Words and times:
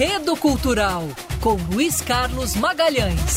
Enredo 0.00 0.34
Cultural, 0.34 1.06
com 1.42 1.58
Luiz 1.70 2.00
Carlos 2.00 2.56
Magalhães. 2.56 3.36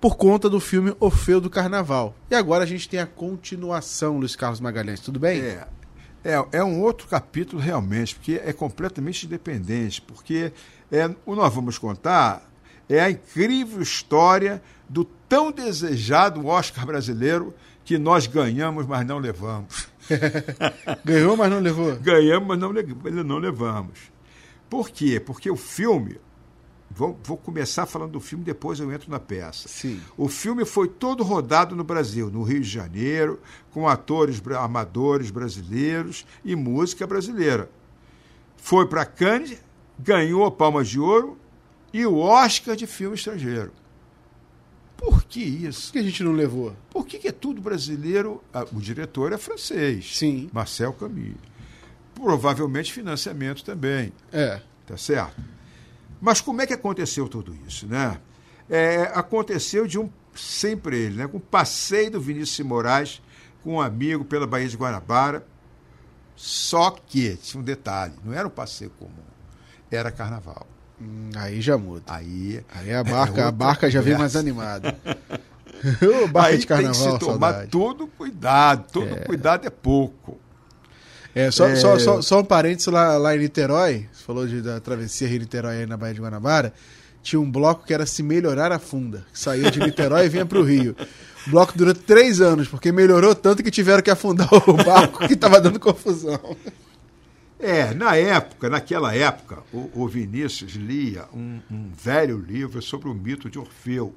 por 0.00 0.16
conta 0.16 0.48
do 0.48 0.60
filme 0.60 0.94
Orfeu 1.00 1.40
do 1.40 1.50
Carnaval. 1.50 2.14
E 2.30 2.34
agora 2.34 2.64
a 2.64 2.66
gente 2.66 2.88
tem 2.88 3.00
a 3.00 3.06
continuação, 3.06 4.18
Luiz 4.18 4.36
Carlos 4.36 4.60
Magalhães. 4.60 5.00
Tudo 5.00 5.18
bem? 5.18 5.40
É, 5.40 5.66
é, 6.24 6.46
é 6.52 6.64
um 6.64 6.80
outro 6.80 7.08
capítulo 7.08 7.60
realmente, 7.60 8.14
porque 8.14 8.40
é 8.44 8.52
completamente 8.52 9.26
independente, 9.26 10.00
porque 10.00 10.52
é, 10.92 11.10
o 11.26 11.34
nós 11.34 11.52
vamos 11.52 11.76
contar 11.76 12.48
é 12.88 13.00
a 13.00 13.10
incrível 13.10 13.82
história 13.82 14.62
do 14.88 15.04
tão 15.04 15.50
desejado 15.50 16.46
Oscar 16.46 16.86
brasileiro 16.86 17.54
que 17.84 17.98
nós 17.98 18.26
ganhamos, 18.26 18.86
mas 18.86 19.06
não 19.06 19.18
levamos. 19.18 19.88
Ganhou, 21.04 21.36
mas 21.36 21.50
não 21.50 21.60
levou? 21.60 21.96
Ganhamos, 21.96 22.48
mas 22.48 22.58
não, 22.58 23.24
não 23.24 23.38
levamos. 23.38 23.98
Por 24.68 24.90
quê? 24.90 25.20
Porque 25.20 25.50
o 25.50 25.56
filme. 25.56 26.18
Vou, 26.90 27.18
vou, 27.24 27.36
começar 27.36 27.86
falando 27.86 28.12
do 28.12 28.20
filme, 28.20 28.44
depois 28.44 28.78
eu 28.78 28.92
entro 28.92 29.10
na 29.10 29.18
peça. 29.18 29.66
Sim. 29.66 30.00
O 30.16 30.28
filme 30.28 30.64
foi 30.64 30.86
todo 30.86 31.24
rodado 31.24 31.74
no 31.74 31.82
Brasil, 31.82 32.30
no 32.30 32.44
Rio 32.44 32.60
de 32.60 32.68
Janeiro, 32.68 33.40
com 33.72 33.88
atores 33.88 34.40
amadores 34.56 35.30
brasileiros 35.30 36.24
e 36.44 36.54
música 36.54 37.04
brasileira. 37.04 37.68
Foi 38.56 38.86
para 38.86 39.04
Cannes, 39.04 39.58
ganhou 39.98 40.44
a 40.44 40.52
Palma 40.52 40.84
de 40.84 41.00
Ouro 41.00 41.36
e 41.92 42.06
o 42.06 42.18
Oscar 42.18 42.76
de 42.76 42.86
filme 42.86 43.16
estrangeiro. 43.16 43.72
Por 44.96 45.24
que 45.24 45.40
isso? 45.40 45.86
Por 45.88 45.92
que 45.94 45.98
a 45.98 46.02
gente 46.02 46.22
não 46.22 46.32
levou? 46.32 46.74
Por 46.90 47.06
que, 47.06 47.18
que 47.18 47.28
é 47.28 47.32
tudo 47.32 47.60
brasileiro? 47.60 48.42
Ah, 48.52 48.64
o 48.72 48.80
diretor 48.80 49.32
é 49.32 49.38
francês. 49.38 50.16
Sim. 50.16 50.48
Marcel 50.52 50.92
Camus. 50.92 51.34
Provavelmente 52.14 52.92
financiamento 52.92 53.64
também. 53.64 54.12
É. 54.32 54.60
Tá 54.86 54.96
certo? 54.96 55.40
Mas 56.20 56.40
como 56.40 56.62
é 56.62 56.66
que 56.66 56.72
aconteceu 56.72 57.28
tudo 57.28 57.56
isso, 57.66 57.86
né? 57.86 58.20
É, 58.70 59.02
aconteceu 59.14 59.86
de 59.86 59.98
um 59.98 60.08
sempre 60.34 60.98
ele, 60.98 61.16
né? 61.16 61.26
Com 61.26 61.38
um 61.38 61.40
passeio 61.40 62.12
do 62.12 62.20
Vinícius 62.20 62.66
Moraes 62.66 63.22
com 63.62 63.74
um 63.74 63.80
amigo 63.80 64.24
pela 64.24 64.46
Baía 64.46 64.68
de 64.68 64.76
Guanabara. 64.76 65.46
Só 66.36 66.90
que 66.90 67.36
tinha 67.36 67.60
um 67.60 67.64
detalhe, 67.64 68.14
não 68.24 68.32
era 68.32 68.46
um 68.46 68.50
passeio 68.50 68.90
comum, 68.90 69.12
era 69.90 70.10
carnaval. 70.10 70.66
Hum, 71.00 71.30
aí 71.36 71.60
já 71.60 71.76
muda. 71.76 72.02
Aí, 72.06 72.60
aí 72.74 72.94
a 72.94 73.02
barca, 73.02 73.40
é 73.42 73.44
a 73.44 73.50
barca 73.52 73.90
já 73.90 74.00
vem 74.00 74.16
mais 74.16 74.36
animada. 74.36 74.96
Ô, 76.24 76.28
barca 76.28 76.50
aí 76.50 76.58
de 76.58 76.66
carnaval, 76.66 76.92
tem 76.94 77.04
que 77.12 77.12
se 77.12 77.18
tomar 77.20 77.50
saudade. 77.52 77.70
todo 77.70 78.06
cuidado, 78.06 78.84
todo 78.92 79.06
É. 79.08 79.16
cuidado 79.20 79.66
é 79.66 79.70
pouco. 79.70 80.38
É, 81.34 81.50
só, 81.50 81.66
É. 81.68 81.76
Só, 81.76 81.98
só, 81.98 82.22
só 82.22 82.40
um 82.40 82.44
parênteses 82.44 82.86
lá, 82.86 83.18
lá 83.18 83.34
em 83.36 83.40
Niterói, 83.40 84.06
você 84.12 84.24
falou 84.24 84.46
de, 84.46 84.62
da 84.62 84.78
travessia 84.80 85.26
Rio-Niterói 85.28 85.78
aí 85.78 85.86
na 85.86 85.96
Baía 85.96 86.14
de 86.14 86.20
Guanabara, 86.20 86.72
tinha 87.22 87.40
um 87.40 87.50
bloco 87.50 87.84
que 87.84 87.92
era 87.92 88.06
se 88.06 88.22
melhorar 88.22 88.70
a 88.70 88.78
funda, 88.78 89.26
que 89.32 89.38
saía 89.38 89.70
de 89.70 89.80
Niterói 89.80 90.26
e 90.26 90.28
vinha 90.28 90.46
para 90.46 90.58
o 90.58 90.62
Rio. 90.62 90.94
O 91.46 91.50
bloco 91.50 91.76
durou 91.76 91.92
três 91.92 92.40
anos, 92.40 92.68
porque 92.68 92.92
melhorou 92.92 93.34
tanto 93.34 93.62
que 93.62 93.70
tiveram 93.70 94.02
que 94.02 94.10
afundar 94.10 94.48
o 94.52 94.72
barco 94.84 95.26
que 95.26 95.34
estava 95.34 95.60
dando 95.60 95.80
confusão. 95.80 96.56
É, 97.58 97.94
na 97.94 98.16
época, 98.16 98.68
naquela 98.68 99.14
época, 99.14 99.62
o, 99.72 99.90
o 99.94 100.08
Vinícius 100.08 100.72
lia 100.72 101.26
um, 101.32 101.60
um 101.70 101.90
velho 101.90 102.38
livro 102.38 102.82
sobre 102.82 103.08
o 103.08 103.14
mito 103.14 103.48
de 103.48 103.58
Orfeu, 103.58 104.14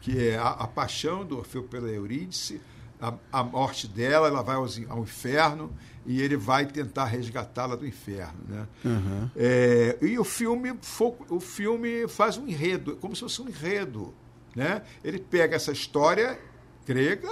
que 0.00 0.28
é 0.28 0.36
a, 0.36 0.48
a 0.48 0.66
paixão 0.66 1.24
do 1.24 1.38
Orfeu 1.38 1.62
pela 1.62 1.88
Eurídice, 1.88 2.60
a, 3.00 3.14
a 3.32 3.44
morte 3.44 3.86
dela, 3.86 4.28
ela 4.28 4.42
vai 4.42 4.56
aos, 4.56 4.80
ao 4.88 5.02
inferno 5.02 5.72
e 6.04 6.20
ele 6.20 6.36
vai 6.36 6.66
tentar 6.66 7.04
resgatá-la 7.04 7.76
do 7.76 7.86
inferno, 7.86 8.40
né? 8.48 8.66
É, 9.36 9.98
e 10.00 10.18
o 10.18 10.24
filme, 10.24 10.72
o 11.28 11.40
filme 11.40 12.08
faz 12.08 12.38
um 12.38 12.48
enredo, 12.48 12.96
como 12.96 13.14
se 13.14 13.20
fosse 13.20 13.42
um 13.42 13.48
enredo, 13.48 14.14
né? 14.56 14.82
Ele 15.04 15.18
pega 15.18 15.54
essa 15.54 15.70
história 15.70 16.38
grega, 16.86 17.28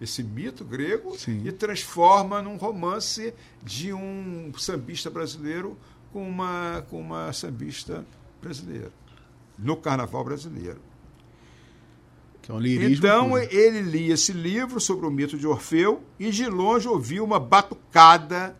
esse 0.00 0.22
mito 0.22 0.64
grego, 0.64 1.16
Sim. 1.18 1.42
e 1.44 1.52
transforma 1.52 2.40
num 2.40 2.56
romance 2.56 3.34
de 3.62 3.92
um 3.92 4.52
sambista 4.56 5.10
brasileiro 5.10 5.76
com 6.12 6.26
uma, 6.26 6.84
com 6.88 7.00
uma 7.00 7.32
sambista 7.32 8.04
brasileira, 8.40 8.90
no 9.58 9.76
carnaval 9.76 10.24
brasileiro. 10.24 10.80
É 12.48 12.52
um. 13.20 13.38
Então 13.38 13.38
ele 13.38 13.82
lia 13.82 14.14
esse 14.14 14.32
livro 14.32 14.80
sobre 14.80 15.06
o 15.06 15.10
mito 15.10 15.38
de 15.38 15.46
Orfeu 15.46 16.02
e 16.18 16.30
de 16.30 16.46
longe 16.46 16.88
ouvia 16.88 17.22
uma 17.22 17.38
batucada, 17.38 18.56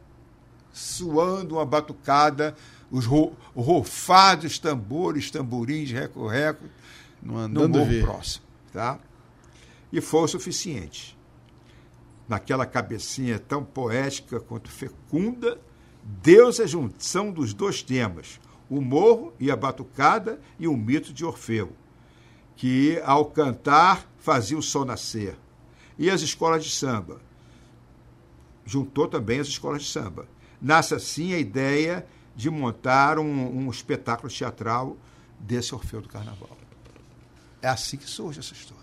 suando 0.73 1.57
uma 1.57 1.65
batucada, 1.65 2.55
os 2.91 3.07
ro 3.07 3.33
rofados 3.55 4.59
tambores, 4.59 5.31
tamborins, 5.31 5.91
reco-reco, 5.91 6.67
Não 7.23 7.49
no 7.49 7.69
morro 7.69 8.01
próximo. 8.03 8.45
Tá? 8.73 8.99
E 9.93 10.01
foi 10.01 10.23
o 10.23 10.29
suficiente. 10.29 11.19
Naquela 12.31 12.65
cabecinha 12.65 13.41
tão 13.41 13.65
poética 13.65 14.39
quanto 14.39 14.71
fecunda, 14.71 15.61
Deus 16.01 16.61
é 16.61 16.67
junção 16.67 17.33
dos 17.33 17.53
dois 17.53 17.83
temas, 17.83 18.39
o 18.69 18.81
morro 18.81 19.35
e 19.41 19.51
a 19.51 19.57
batucada 19.57 20.41
e 20.57 20.69
o 20.69 20.77
mito 20.77 21.13
de 21.13 21.25
Orfeu, 21.25 21.73
que 22.55 23.03
ao 23.05 23.25
cantar 23.25 24.09
fazia 24.17 24.57
o 24.57 24.63
sol 24.63 24.85
nascer. 24.85 25.37
E 25.99 26.09
as 26.09 26.21
escolas 26.21 26.63
de 26.63 26.71
samba. 26.71 27.21
Juntou 28.65 29.09
também 29.09 29.41
as 29.41 29.49
escolas 29.49 29.83
de 29.83 29.89
samba. 29.89 30.29
Nasce 30.63 30.95
assim 30.95 31.35
a 31.35 31.39
ideia 31.39 32.07
de 32.37 32.49
montar 32.49 33.19
um, 33.19 33.59
um 33.59 33.69
espetáculo 33.73 34.33
teatral 34.33 34.97
desse 35.37 35.75
Orfeu 35.75 36.01
do 36.01 36.09
Carnaval. 36.09 36.57
É 37.61 37.67
assim 37.67 37.97
que 37.97 38.09
surge 38.09 38.39
essa 38.39 38.53
história. 38.53 38.80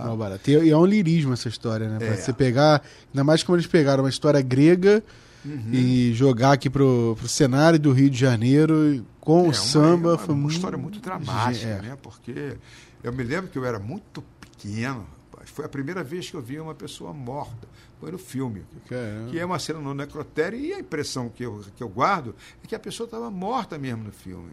Tá? 0.00 0.04
Não, 0.04 0.16
barato. 0.16 0.50
E 0.50 0.70
é 0.70 0.76
um 0.76 0.84
lirismo 0.84 1.32
essa 1.32 1.48
história, 1.48 1.88
né? 1.88 1.98
Pra 1.98 2.08
É. 2.08 2.16
você 2.16 2.32
pegar, 2.32 2.82
ainda 3.12 3.24
mais 3.24 3.42
como 3.42 3.56
eles 3.56 3.66
pegaram 3.66 4.02
uma 4.04 4.10
história 4.10 4.40
grega 4.42 5.02
Uhum. 5.44 5.70
e 5.72 6.12
jogar 6.12 6.52
aqui 6.52 6.68
pro, 6.68 7.14
pro 7.18 7.28
cenário 7.28 7.78
do 7.78 7.92
Rio 7.92 8.10
de 8.10 8.18
Janeiro 8.18 9.04
com 9.20 9.38
É 9.38 9.42
o 9.42 9.44
uma- 9.44 9.54
samba. 9.54 10.08
é 10.08 10.12
uma, 10.12 10.18
foi 10.18 10.34
uma 10.34 10.42
muito 10.42 10.54
história 10.56 10.78
muito 10.78 11.00
dramática, 11.00 11.66
É. 11.66 11.82
né? 11.82 11.96
Porque 12.02 12.56
eu 13.02 13.12
me 13.12 13.22
lembro 13.22 13.48
que 13.50 13.56
eu 13.58 13.64
era 13.64 13.78
muito 13.78 14.22
pequeno. 14.40 15.06
Foi 15.44 15.64
a 15.64 15.68
primeira 15.68 16.02
vez 16.02 16.28
que 16.28 16.36
eu 16.36 16.42
vi 16.42 16.58
uma 16.58 16.74
pessoa 16.74 17.12
morta. 17.12 17.68
Foi 18.00 18.10
no 18.10 18.18
filme. 18.18 18.62
Caramba. 18.88 19.30
Que 19.30 19.38
é 19.38 19.44
uma 19.46 19.58
cena 19.60 19.78
no 19.78 19.94
necrotério 19.94 20.58
e 20.58 20.72
a 20.74 20.80
impressão 20.80 21.28
que 21.28 21.44
eu, 21.44 21.62
que 21.76 21.82
eu 21.82 21.88
guardo 21.88 22.34
é 22.62 22.66
que 22.66 22.74
a 22.74 22.78
pessoa 22.78 23.06
estava 23.06 23.30
morta 23.30 23.78
mesmo 23.78 24.02
no 24.04 24.12
filme. 24.12 24.50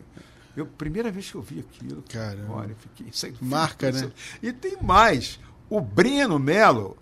Eu, 0.56 0.66
primeira 0.66 1.12
vez 1.12 1.30
que 1.32 1.36
eu 1.36 1.42
vi 1.42 1.60
aquilo, 1.60 2.04
Caramba. 2.10 2.54
olha, 2.54 2.76
fiquei 2.76 3.08
sem 3.12 3.34
Marca, 3.42 3.92
né? 3.92 4.12
E 4.42 4.52
tem 4.54 4.78
mais. 4.82 5.40
O 5.70 5.82
Breno 5.82 6.38
Melo, 6.38 6.96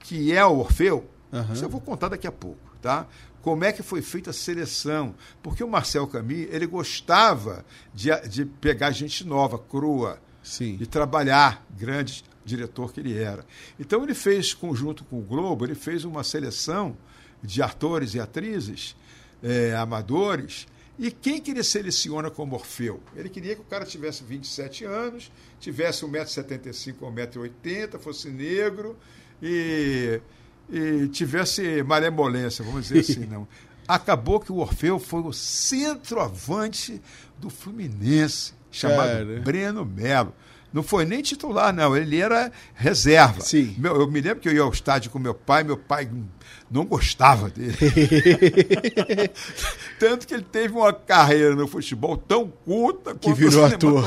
que 0.00 0.32
é 0.32 0.44
o 0.44 0.58
Orfeu, 0.58 1.08
Aham. 1.32 1.52
isso 1.52 1.64
eu 1.64 1.68
vou 1.68 1.80
contar 1.80 2.08
daqui 2.08 2.26
a 2.26 2.32
pouco, 2.32 2.58
tá? 2.82 3.06
Como 3.42 3.64
é 3.64 3.72
que 3.72 3.82
foi 3.82 4.02
feita 4.02 4.30
a 4.30 4.32
seleção? 4.32 5.14
Porque 5.42 5.62
o 5.64 5.68
Marcel 5.68 6.06
Camus, 6.06 6.48
ele 6.50 6.66
gostava 6.66 7.64
de, 7.94 8.10
de 8.28 8.44
pegar 8.44 8.90
gente 8.90 9.24
nova, 9.26 9.58
crua, 9.58 10.18
Sim. 10.42 10.76
e 10.80 10.86
trabalhar, 10.86 11.64
grande 11.70 12.24
diretor 12.44 12.92
que 12.92 13.00
ele 13.00 13.16
era. 13.16 13.44
Então 13.78 14.02
ele 14.02 14.14
fez, 14.14 14.52
conjunto 14.52 15.04
com 15.04 15.18
o 15.18 15.22
Globo, 15.22 15.64
ele 15.64 15.74
fez 15.74 16.04
uma 16.04 16.24
seleção 16.24 16.96
de 17.42 17.62
atores 17.62 18.14
e 18.14 18.20
atrizes 18.20 18.96
eh, 19.42 19.74
amadores. 19.76 20.66
E 21.00 21.10
quem 21.10 21.40
que 21.40 21.50
ele 21.50 21.62
seleciona 21.62 22.30
como 22.30 22.54
Orfeu? 22.54 23.00
Ele 23.16 23.30
queria 23.30 23.54
que 23.54 23.62
o 23.62 23.64
cara 23.64 23.86
tivesse 23.86 24.22
27 24.22 24.84
anos, 24.84 25.32
tivesse 25.58 26.04
1,75m 26.04 26.96
ou 27.00 27.10
1,80m, 27.10 27.98
fosse 27.98 28.28
negro 28.28 28.94
e, 29.42 30.20
e 30.70 31.08
tivesse 31.08 31.82
malemolência, 31.82 32.62
vamos 32.62 32.88
dizer 32.88 33.00
assim. 33.00 33.24
Não. 33.24 33.48
Acabou 33.88 34.40
que 34.40 34.52
o 34.52 34.56
Orfeu 34.58 34.98
foi 34.98 35.22
o 35.22 35.32
centroavante 35.32 37.00
do 37.38 37.48
Fluminense, 37.48 38.52
chamado 38.70 39.26
Cara. 39.26 39.40
Breno 39.40 39.86
Melo. 39.86 40.34
Não 40.72 40.82
foi 40.82 41.04
nem 41.04 41.20
titular, 41.20 41.74
não. 41.74 41.96
Ele 41.96 42.20
era 42.20 42.52
reserva. 42.74 43.40
Sim. 43.40 43.74
Meu, 43.76 43.96
eu 43.96 44.10
me 44.10 44.20
lembro 44.20 44.40
que 44.40 44.48
eu 44.48 44.52
ia 44.52 44.62
ao 44.62 44.70
estádio 44.70 45.10
com 45.10 45.18
meu 45.18 45.34
pai, 45.34 45.64
meu 45.64 45.76
pai 45.76 46.08
não 46.70 46.84
gostava 46.84 47.50
dele. 47.50 47.76
Tanto 49.98 50.26
que 50.26 50.34
ele 50.34 50.44
teve 50.44 50.74
uma 50.74 50.92
carreira 50.92 51.56
no 51.56 51.66
futebol 51.66 52.16
tão 52.16 52.48
curta 52.48 53.14
que 53.14 53.32
virou 53.32 53.64
ator. 53.64 54.04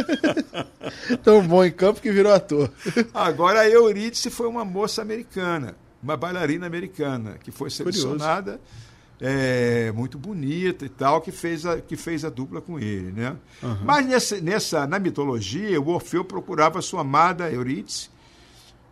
tão 1.24 1.46
bom 1.46 1.64
em 1.64 1.72
campo 1.72 2.00
que 2.00 2.12
virou 2.12 2.32
ator. 2.32 2.70
Agora 3.14 3.60
a 3.60 3.68
Eurídice 3.68 4.28
foi 4.28 4.46
uma 4.46 4.64
moça 4.64 5.00
americana, 5.00 5.74
uma 6.02 6.16
bailarina 6.16 6.66
americana, 6.66 7.38
que 7.42 7.50
foi 7.50 7.70
selecionada. 7.70 8.52
Curioso 8.52 8.90
é, 9.20 9.92
muito 9.92 10.18
bonita 10.18 10.84
e 10.84 10.88
tal, 10.88 11.20
que 11.20 11.30
fez 11.30 11.66
a, 11.66 11.80
que 11.80 11.96
fez 11.96 12.24
a 12.24 12.30
dupla 12.30 12.60
com 12.60 12.78
ele. 12.78 13.12
Né? 13.12 13.36
Uhum. 13.62 13.84
Mas 13.84 14.06
nessa, 14.06 14.40
nessa, 14.40 14.86
na 14.86 14.98
mitologia, 14.98 15.80
o 15.80 15.88
Orfeu 15.88 16.24
procurava 16.24 16.80
sua 16.80 17.02
amada 17.02 17.50
Eurídice 17.50 18.08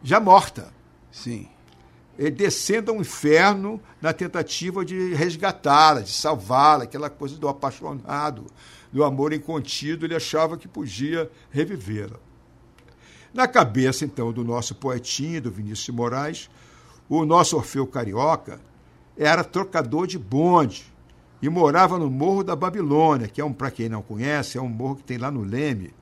já 0.03 0.21
morta. 0.21 0.73
Sim. 1.11 1.49
E 2.19 2.31
descendo 2.31 2.91
ao 2.91 2.99
inferno 2.99 3.81
na 4.03 4.13
tentativa 4.13 4.85
de 4.85 5.15
resgatá-la, 5.15 6.01
de 6.01 6.11
salvá-la, 6.11 6.85
aquela 6.85 7.09
coisa 7.09 7.37
do 7.37 7.49
apaixonado, 7.49 8.47
do 8.93 9.05
amor 9.05 9.33
incontido, 9.33 10.05
ele 10.05 10.15
achava 10.15 10.57
que 10.57 10.67
podia 10.67 11.31
revivê-la. 11.51 12.19
Na 13.33 13.47
cabeça, 13.47 14.05
então, 14.05 14.33
do 14.33 14.43
nosso 14.43 14.75
poetinho, 14.75 15.43
do 15.43 15.51
Vinícius 15.51 15.87
de 15.87 15.93
Moraes, 15.93 16.51
o 17.09 17.25
nosso 17.25 17.57
Orfeu 17.57 17.87
Carioca 17.87 18.61
era 19.19 19.43
trocador 19.43 20.07
de 20.07 20.17
bonde 20.17 20.87
e 21.43 21.49
morava 21.49 21.99
no 21.99 22.09
Morro 22.09 22.45
da 22.45 22.55
Babilônia, 22.55 23.27
que 23.27 23.41
é 23.41 23.45
um, 23.45 23.53
para 23.53 23.71
quem 23.71 23.89
não 23.89 24.01
conhece, 24.01 24.57
é 24.57 24.63
um 24.63 24.69
morro 24.69 24.97
que 24.97 25.03
tem 25.03 25.19
lá 25.19 25.31
no 25.31 25.43
Leme, 25.43 25.93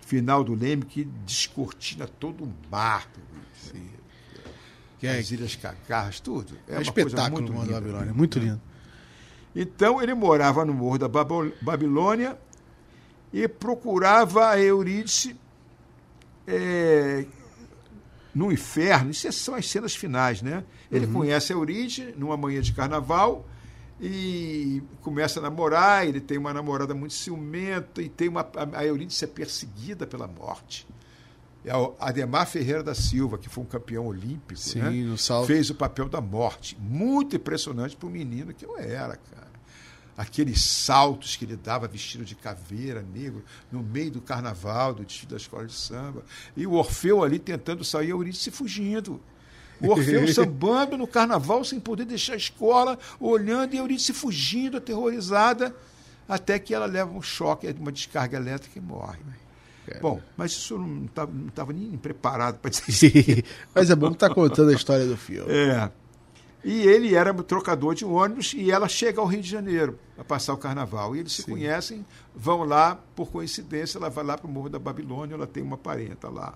final 0.00 0.44
do 0.44 0.54
Leme, 0.54 0.84
que 0.84 1.04
descortina 1.24 2.06
todo 2.06 2.44
o 2.44 2.52
mar. 2.70 3.08
Sim. 3.54 3.88
Que 4.98 5.06
é, 5.06 5.18
As 5.18 5.30
Ilhas 5.30 5.56
Cacarras, 5.56 6.20
tudo. 6.20 6.56
É, 6.68 6.74
é 6.74 6.78
um 6.78 6.82
espetáculo 6.82 7.42
muito 7.42 7.48
no 7.48 7.54
Morro 7.54 7.66
da 7.66 7.80
Babilônia, 7.80 8.12
muito 8.12 8.38
lindo. 8.38 8.60
Então 9.54 10.02
ele 10.02 10.14
morava 10.14 10.64
no 10.64 10.72
Morro 10.72 10.98
da 10.98 11.08
Babilônia 11.08 12.38
e 13.32 13.48
procurava 13.48 14.50
a 14.50 14.60
Eurídice 14.60 15.36
é, 16.46 17.26
no 18.34 18.52
inferno. 18.52 19.10
Isso 19.10 19.30
são 19.32 19.54
as 19.54 19.68
cenas 19.68 19.94
finais, 19.94 20.42
né? 20.42 20.64
Ele 20.90 21.06
uhum. 21.06 21.12
conhece 21.12 21.52
a 21.52 21.56
Eurídice 21.56 22.14
numa 22.16 22.36
manhã 22.36 22.60
de 22.60 22.72
carnaval 22.72 23.46
e 24.00 24.82
começa 25.00 25.38
a 25.38 25.42
namorar. 25.42 26.06
Ele 26.06 26.20
tem 26.20 26.38
uma 26.38 26.52
namorada 26.52 26.94
muito 26.94 27.14
ciumenta 27.14 28.02
e 28.02 28.08
tem 28.08 28.28
uma 28.28 28.46
a 28.72 28.84
Eurídice 28.84 29.24
é 29.24 29.28
perseguida 29.28 30.06
pela 30.06 30.26
morte. 30.26 30.86
É 31.64 31.76
o 31.76 31.94
Ademar 32.00 32.46
Ferreira 32.48 32.82
da 32.82 32.94
Silva, 32.94 33.38
que 33.38 33.48
foi 33.48 33.62
um 33.62 33.66
campeão 33.66 34.06
olímpico, 34.06 34.58
Sim, 34.58 34.80
né? 34.80 35.16
fez 35.46 35.70
o 35.70 35.74
papel 35.76 36.08
da 36.08 36.20
morte. 36.20 36.76
Muito 36.80 37.36
impressionante 37.36 37.94
para 37.94 38.08
o 38.08 38.10
menino 38.10 38.52
que 38.52 38.64
eu 38.64 38.76
era, 38.76 39.16
cara. 39.16 39.51
Aqueles 40.16 40.62
saltos 40.62 41.36
que 41.36 41.44
ele 41.44 41.56
dava 41.56 41.88
vestido 41.88 42.24
de 42.24 42.34
caveira, 42.34 43.02
negro, 43.02 43.42
no 43.70 43.82
meio 43.82 44.10
do 44.10 44.20
carnaval, 44.20 44.92
do 44.92 45.04
desfile 45.04 45.30
da 45.30 45.36
escola 45.36 45.66
de 45.66 45.72
samba. 45.72 46.22
E 46.56 46.66
o 46.66 46.72
Orfeu 46.72 47.22
ali 47.22 47.38
tentando 47.38 47.82
sair, 47.84 48.08
a 48.08 48.10
Eurídice 48.10 48.50
fugindo. 48.50 49.20
O 49.80 49.88
Orfeu 49.88 50.28
sambando 50.32 50.96
no 50.96 51.06
carnaval 51.06 51.64
sem 51.64 51.80
poder 51.80 52.04
deixar 52.04 52.34
a 52.34 52.36
escola, 52.36 52.98
olhando 53.18 53.74
e 53.74 53.78
a 53.78 53.80
Eurídice 53.80 54.12
fugindo, 54.12 54.76
aterrorizada, 54.76 55.74
até 56.28 56.58
que 56.58 56.74
ela 56.74 56.86
leva 56.86 57.10
um 57.10 57.22
choque, 57.22 57.66
uma 57.78 57.90
descarga 57.90 58.36
elétrica 58.36 58.78
e 58.78 58.82
morre. 58.82 59.18
Bom, 60.00 60.20
mas 60.36 60.52
isso 60.52 60.78
não 60.78 61.04
estava 61.06 61.32
não 61.32 61.48
tava 61.48 61.72
nem 61.72 61.96
preparado 61.96 62.58
para 62.58 62.70
dizer 62.70 63.12
isso. 63.16 63.42
mas 63.74 63.90
é 63.90 63.96
bom 63.96 64.08
que 64.08 64.14
está 64.14 64.32
contando 64.32 64.70
a 64.70 64.74
história 64.74 65.04
do 65.06 65.16
filme. 65.16 65.52
É. 65.52 65.90
E 66.64 66.82
ele 66.82 67.14
era 67.14 67.34
trocador 67.34 67.94
de 67.94 68.04
ônibus 68.04 68.54
e 68.54 68.70
ela 68.70 68.88
chega 68.88 69.20
ao 69.20 69.26
Rio 69.26 69.42
de 69.42 69.48
Janeiro 69.48 69.98
a 70.16 70.22
passar 70.22 70.54
o 70.54 70.56
carnaval. 70.56 71.16
E 71.16 71.20
eles 71.20 71.32
se 71.32 71.42
Sim. 71.42 71.52
conhecem, 71.52 72.06
vão 72.34 72.62
lá, 72.62 73.00
por 73.16 73.30
coincidência, 73.30 73.98
ela 73.98 74.08
vai 74.08 74.24
lá 74.24 74.38
para 74.38 74.46
o 74.46 74.50
Morro 74.50 74.68
da 74.68 74.78
Babilônia, 74.78 75.34
ela 75.34 75.46
tem 75.46 75.62
uma 75.62 75.76
parenta 75.76 76.28
lá. 76.28 76.54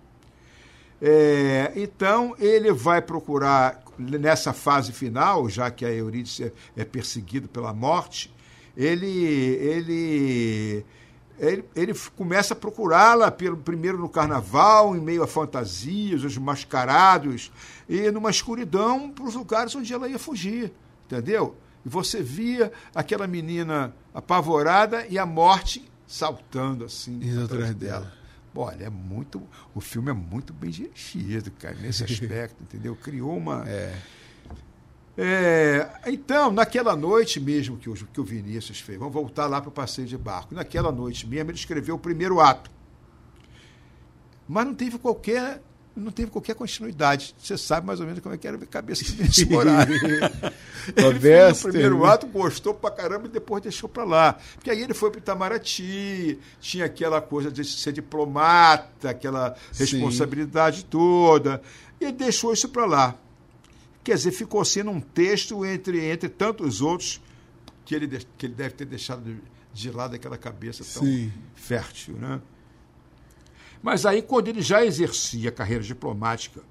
É, 1.01 1.73
então, 1.77 2.35
ele 2.39 2.73
vai 2.73 3.03
procurar, 3.03 3.83
nessa 3.99 4.53
fase 4.53 4.93
final, 4.93 5.49
já 5.49 5.71
que 5.71 5.85
a 5.85 5.91
Eurídice 5.91 6.53
é, 6.77 6.85
perseguido 6.85 7.49
pela 7.49 7.75
morte, 7.75 8.33
ele, 8.77 9.07
ele, 9.07 10.85
ele, 11.39 11.65
ele 11.75 11.95
começa 12.17 12.55
a 12.55 12.57
procurá-la 12.57 13.31
primeiro 13.31 13.99
no 13.99 14.09
carnaval, 14.09 14.97
em 14.97 15.01
meio 15.01 15.23
a 15.23 15.27
fantasias, 15.27 16.25
os 16.25 16.37
mascarados, 16.39 17.53
e 17.89 18.11
numa 18.11 18.31
escuridão 18.31 19.11
para 19.11 19.25
os 19.25 19.35
lugares 19.35 19.75
onde 19.75 19.93
ela 19.93 20.09
ia 20.09 20.19
fugir, 20.19 20.73
entendeu? 21.05 21.57
E 21.85 21.89
você 21.89 22.23
via 22.23 22.73
aquela 22.95 23.27
menina 23.27 23.95
apavorada 24.13 25.07
e 25.07 25.19
a 25.19 25.27
morte 25.27 25.89
saltando 26.07 26.85
assim 26.85 27.21
atrás 27.43 27.75
dela. 27.75 28.13
Olha, 28.55 28.85
é 28.85 28.91
muito. 28.91 29.43
O 29.75 29.81
filme 29.81 30.11
é 30.11 30.15
muito 30.15 30.53
bem 30.55 30.71
dirigido, 30.71 31.51
cara, 31.51 31.75
nesse 31.75 32.03
aspecto, 32.05 32.63
entendeu? 32.63 32.97
Criou 32.97 33.37
uma. 33.37 33.69
É. 33.69 33.95
É, 35.19 35.89
então, 36.07 36.53
naquela 36.53 36.95
noite 36.95 37.41
mesmo 37.41 37.79
que 37.79 37.89
o, 37.89 37.95
que 37.95 38.21
o 38.21 38.25
Vinícius 38.25 38.81
fez, 38.81 38.99
vamos 38.99 39.15
voltar 39.15 39.47
lá 39.47 39.61
para 39.61 39.71
o 39.71 39.73
passeio 39.73 40.07
de 40.07 40.19
barco. 40.19 40.55
Naquela 40.55 40.93
noite 40.93 41.27
mesmo, 41.27 41.51
ele 41.51 41.59
escreveu 41.59 41.95
o 41.95 41.99
primeiro 41.99 42.41
ato. 42.41 42.71
Mas 44.47 44.67
não 44.67 44.75
teve 44.75 44.99
qualquer 44.99 45.61
não 45.97 46.13
teve 46.13 46.31
qualquer 46.31 46.55
continuidade. 46.55 47.35
Você 47.39 47.57
sabe 47.57 47.87
mais 47.87 48.01
ou 48.01 48.07
menos 48.07 48.21
como 48.21 48.35
é 48.35 48.39
que 48.39 48.47
era 48.47 48.57
a 48.57 48.67
cabeça 48.67 49.03
de 49.25 49.47
Moraes. 49.47 49.89
ele 50.95 51.19
fez 51.19 51.65
o 51.65 51.69
primeiro 51.69 52.05
ato, 52.05 52.27
gostou 52.27 52.75
pra 52.75 52.91
caramba 52.91 53.27
e 53.27 53.31
depois 53.31 53.63
deixou 53.63 53.89
pra 53.89 54.05
lá. 54.05 54.39
Porque 54.55 54.71
aí 54.71 54.83
ele 54.83 54.93
foi 54.93 55.11
pro 55.11 55.19
Itamaraty, 55.19 56.39
tinha 56.61 56.85
aquela 56.85 57.23
coisa 57.23 57.51
de 57.51 57.65
ser 57.65 57.93
diplomata, 57.93 59.09
aquela 59.09 59.57
responsabilidade 59.73 60.81
Sim. 60.81 60.87
toda, 60.91 61.63
e 61.99 62.05
ele 62.05 62.13
deixou 62.13 62.53
isso 62.53 62.69
pra 62.69 62.85
lá. 62.85 63.15
Quer 64.07 64.15
dizer, 64.15 64.31
ficou 64.31 64.65
sendo 64.65 64.93
um 64.93 65.01
texto 65.01 65.67
entre, 65.67 66.01
entre 66.05 66.29
tantos 66.29 66.81
outros 66.81 67.21
que 67.85 67.93
ele, 67.93 68.07
que 68.39 68.47
ele 68.47 68.55
deve 68.55 68.73
ter 68.77 68.85
deixado 68.85 69.25
de, 69.25 69.37
de 69.75 69.91
lado 69.91 70.15
aquela 70.15 70.39
cabeça 70.39 70.85
tão 70.85 71.03
Sim. 71.03 71.33
fértil, 71.57 72.15
né? 72.15 72.41
Mas 73.83 74.07
aí, 74.07 74.23
quando 74.23 74.47
ele 74.47 74.63
já 74.63 74.87
exercia 74.87 75.49
a 75.49 75.53
carreira 75.53 75.83
diplomática 75.83 76.63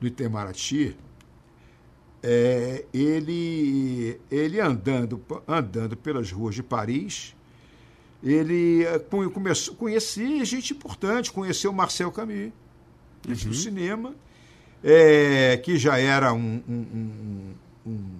no 0.00 0.08
Itamaraty, 0.08 0.96
é, 2.20 2.84
ele, 2.92 4.20
ele 4.28 4.58
andando, 4.58 5.24
andando 5.46 5.96
pelas 5.96 6.32
ruas 6.32 6.56
de 6.56 6.62
Paris, 6.64 7.36
ele 8.20 8.82
é, 8.82 8.98
começou, 8.98 9.76
conhecia 9.76 10.44
gente 10.44 10.72
importante, 10.72 11.30
conheceu 11.30 11.72
Marcel 11.72 12.10
Camus, 12.10 12.50
uhum. 13.28 13.32
do 13.32 13.54
cinema, 13.54 14.12
é, 14.86 15.56
que 15.56 15.78
já 15.78 15.98
era 15.98 16.30
um, 16.34 16.62
um, 16.68 16.74
um, 16.74 17.90
um 17.90 18.10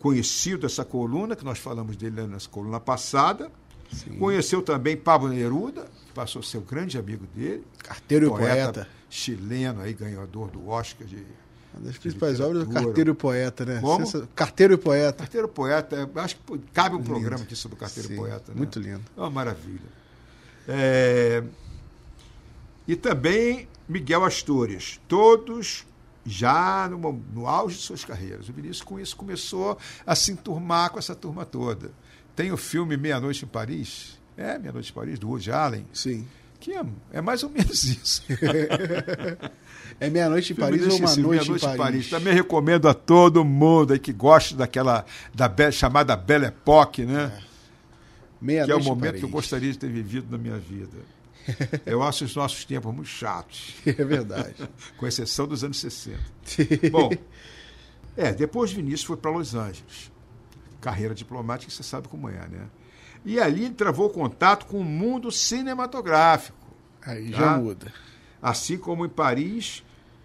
conhecido 0.00 0.62
dessa 0.62 0.82
coluna, 0.82 1.36
que 1.36 1.44
nós 1.44 1.58
falamos 1.58 1.94
dele 1.94 2.26
nessa 2.26 2.48
coluna 2.48 2.80
passada. 2.80 3.50
Sim. 3.92 4.18
Conheceu 4.18 4.62
também 4.62 4.96
Pablo 4.96 5.28
Neruda, 5.28 5.86
passou 6.14 6.40
a 6.40 6.42
ser 6.42 6.56
o 6.56 6.62
grande 6.62 6.96
amigo 6.96 7.26
dele. 7.34 7.64
Carteiro 7.78 8.30
poeta, 8.30 8.46
e 8.46 8.56
poeta. 8.56 8.88
Chileno, 9.10 9.82
aí, 9.82 9.92
ganhador 9.92 10.50
do 10.50 10.68
Oscar 10.68 11.06
de. 11.06 11.22
Uma 11.74 11.86
das 11.86 11.98
principais 11.98 12.40
obras 12.40 12.66
do 12.66 12.72
Carteiro 12.72 13.10
e 13.10 13.14
Poeta, 13.14 13.66
né? 13.66 13.80
Como? 13.82 14.28
Carteiro 14.34 14.74
e 14.74 14.76
Poeta. 14.78 15.18
Carteiro 15.18 15.46
e 15.46 15.50
Poeta, 15.50 16.10
acho 16.16 16.36
que 16.36 16.58
cabe 16.72 16.94
um 16.94 16.98
lindo. 16.98 17.10
programa 17.10 17.44
aqui 17.44 17.54
sobre 17.54 17.76
o 17.76 17.78
Carteiro 17.78 18.10
e 18.10 18.16
Poeta. 18.16 18.52
Né? 18.52 18.56
Muito 18.56 18.80
lindo. 18.80 19.02
É 19.14 19.20
uma 19.20 19.28
maravilha. 19.28 19.88
É... 20.66 21.44
E 22.88 22.96
também 22.96 23.68
Miguel 23.88 24.24
Astúrias. 24.24 25.00
Todos 25.06 25.86
já 26.24 26.88
no, 26.88 27.12
no 27.32 27.46
auge 27.46 27.76
de 27.76 27.82
suas 27.82 28.04
carreiras. 28.04 28.48
O 28.48 28.52
Vinícius 28.52 28.82
com 28.82 28.98
isso 28.98 29.16
começou 29.16 29.78
a 30.04 30.14
se 30.14 30.32
enturmar 30.32 30.90
com 30.90 30.98
essa 30.98 31.14
turma 31.14 31.44
toda. 31.44 31.92
Tem 32.34 32.50
o 32.52 32.56
filme 32.56 32.96
Meia-Noite 32.96 33.44
em 33.44 33.48
Paris, 33.48 34.18
é, 34.36 34.58
Meia 34.58 34.72
Noite 34.72 34.90
em 34.90 34.94
Paris, 34.94 35.18
do 35.18 35.28
Woody 35.28 35.50
Allen. 35.50 35.86
Sim. 35.92 36.26
Que 36.58 36.72
é, 36.72 36.84
é 37.12 37.20
mais 37.20 37.42
ou 37.42 37.50
menos 37.50 37.84
isso. 37.84 38.22
é 40.00 40.10
Meia-Noite 40.10 40.52
em 40.52 40.56
Paris 40.56 40.82
ou 40.82 40.98
Uma 40.98 41.14
Noite, 41.16 41.20
Meia 41.20 41.44
-noite 41.44 41.64
em, 41.64 41.68
Paris. 41.68 41.78
Paris. 41.78 42.10
Também 42.10 42.34
recomendo 42.34 42.88
a 42.88 42.94
todo 42.94 43.44
mundo 43.44 43.92
aí 43.92 43.98
que 43.98 44.12
gosta 44.12 44.56
daquela 44.56 45.04
da 45.32 45.48
be 45.48 45.70
chamada 45.70 46.16
Belle 46.16 46.46
Époque, 46.46 47.04
né? 47.04 47.32
É. 47.42 47.46
Meia 48.40 48.64
que 48.64 48.72
é 48.72 48.74
o 48.74 48.82
momento 48.82 49.18
que 49.18 49.24
eu 49.24 49.28
gostaria 49.28 49.70
de 49.72 49.78
ter 49.78 49.88
vivido 49.88 50.26
na 50.30 50.36
minha 50.36 50.58
vida. 50.58 50.98
Eu 51.86 52.02
acho 52.02 52.24
os 52.24 52.34
nossos 52.34 52.64
tempos 52.64 52.92
muito 52.94 53.08
chatos. 53.08 53.74
É 53.86 53.92
verdade. 53.92 54.54
Com 54.96 55.06
exceção 55.06 55.46
dos 55.46 55.62
anos 55.64 55.78
60. 55.80 56.18
Bom, 56.90 57.10
é, 58.16 58.32
depois 58.32 58.72
Vinícius 58.72 59.04
foi 59.04 59.16
para 59.16 59.30
Los 59.30 59.54
Angeles. 59.54 60.10
Carreira 60.80 61.14
diplomática, 61.14 61.70
você 61.72 61.82
sabe 61.82 62.08
como 62.08 62.28
é, 62.28 62.48
né? 62.48 62.66
E 63.24 63.40
ali 63.40 63.64
ele 63.64 63.74
travou 63.74 64.08
contato 64.10 64.66
com 64.66 64.78
o 64.78 64.84
mundo 64.84 65.30
cinematográfico. 65.32 66.56
Aí 67.02 67.30
Tá? 67.30 67.36
já 67.38 67.56
muda. 67.58 67.92
Assim 68.40 68.78
como 68.78 69.04
em 69.04 69.08
Paris, 69.08 69.82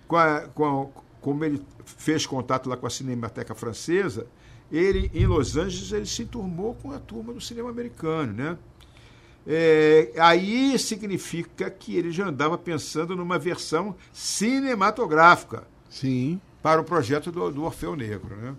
com 0.08 0.16
a- 0.18 0.42
com 0.54 0.84
a- 0.98 1.02
como 1.20 1.44
ele 1.44 1.62
fez 1.86 2.26
contato 2.26 2.68
lá 2.70 2.78
com 2.78 2.86
a 2.86 2.90
Cinemateca 2.90 3.56
Francesa, 3.56 4.28
ele 4.72 5.10
em 5.14 5.26
Los 5.26 5.58
Angeles 5.58 5.92
ele 5.92 6.06
se 6.06 6.26
turmou 6.26 6.76
com 6.76 6.92
a 6.92 7.00
turma 7.00 7.34
do 7.34 7.42
cinema 7.42 7.70
americano, 7.70 8.34
né? 8.34 8.58
É, 9.48 10.12
aí 10.20 10.78
significa 10.78 11.70
que 11.70 11.96
ele 11.96 12.12
já 12.12 12.28
andava 12.28 12.58
pensando 12.58 13.16
numa 13.16 13.40
versão 13.40 13.96
cinematográfica 14.14 15.64
Sim. 15.90 16.40
para 16.62 16.80
o 16.80 16.84
projeto 16.84 17.32
do, 17.32 17.52
do 17.52 17.64
Orfeu 17.64 17.96
Negro. 17.96 18.36
Né? 18.36 18.56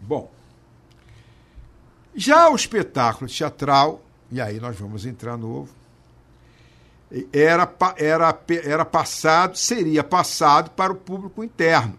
Bom, 0.00 0.30
já 2.14 2.48
o 2.48 2.56
espetáculo 2.56 3.30
teatral, 3.30 4.02
e 4.32 4.40
aí 4.40 4.58
nós 4.58 4.76
vamos 4.78 5.04
entrar 5.04 5.36
novo, 5.36 5.68
era, 7.32 7.70
era, 7.96 8.40
era 8.64 8.84
passado, 8.84 9.56
seria 9.56 10.02
passado 10.02 10.70
para 10.70 10.92
o 10.92 10.96
público 10.96 11.44
interno. 11.44 11.98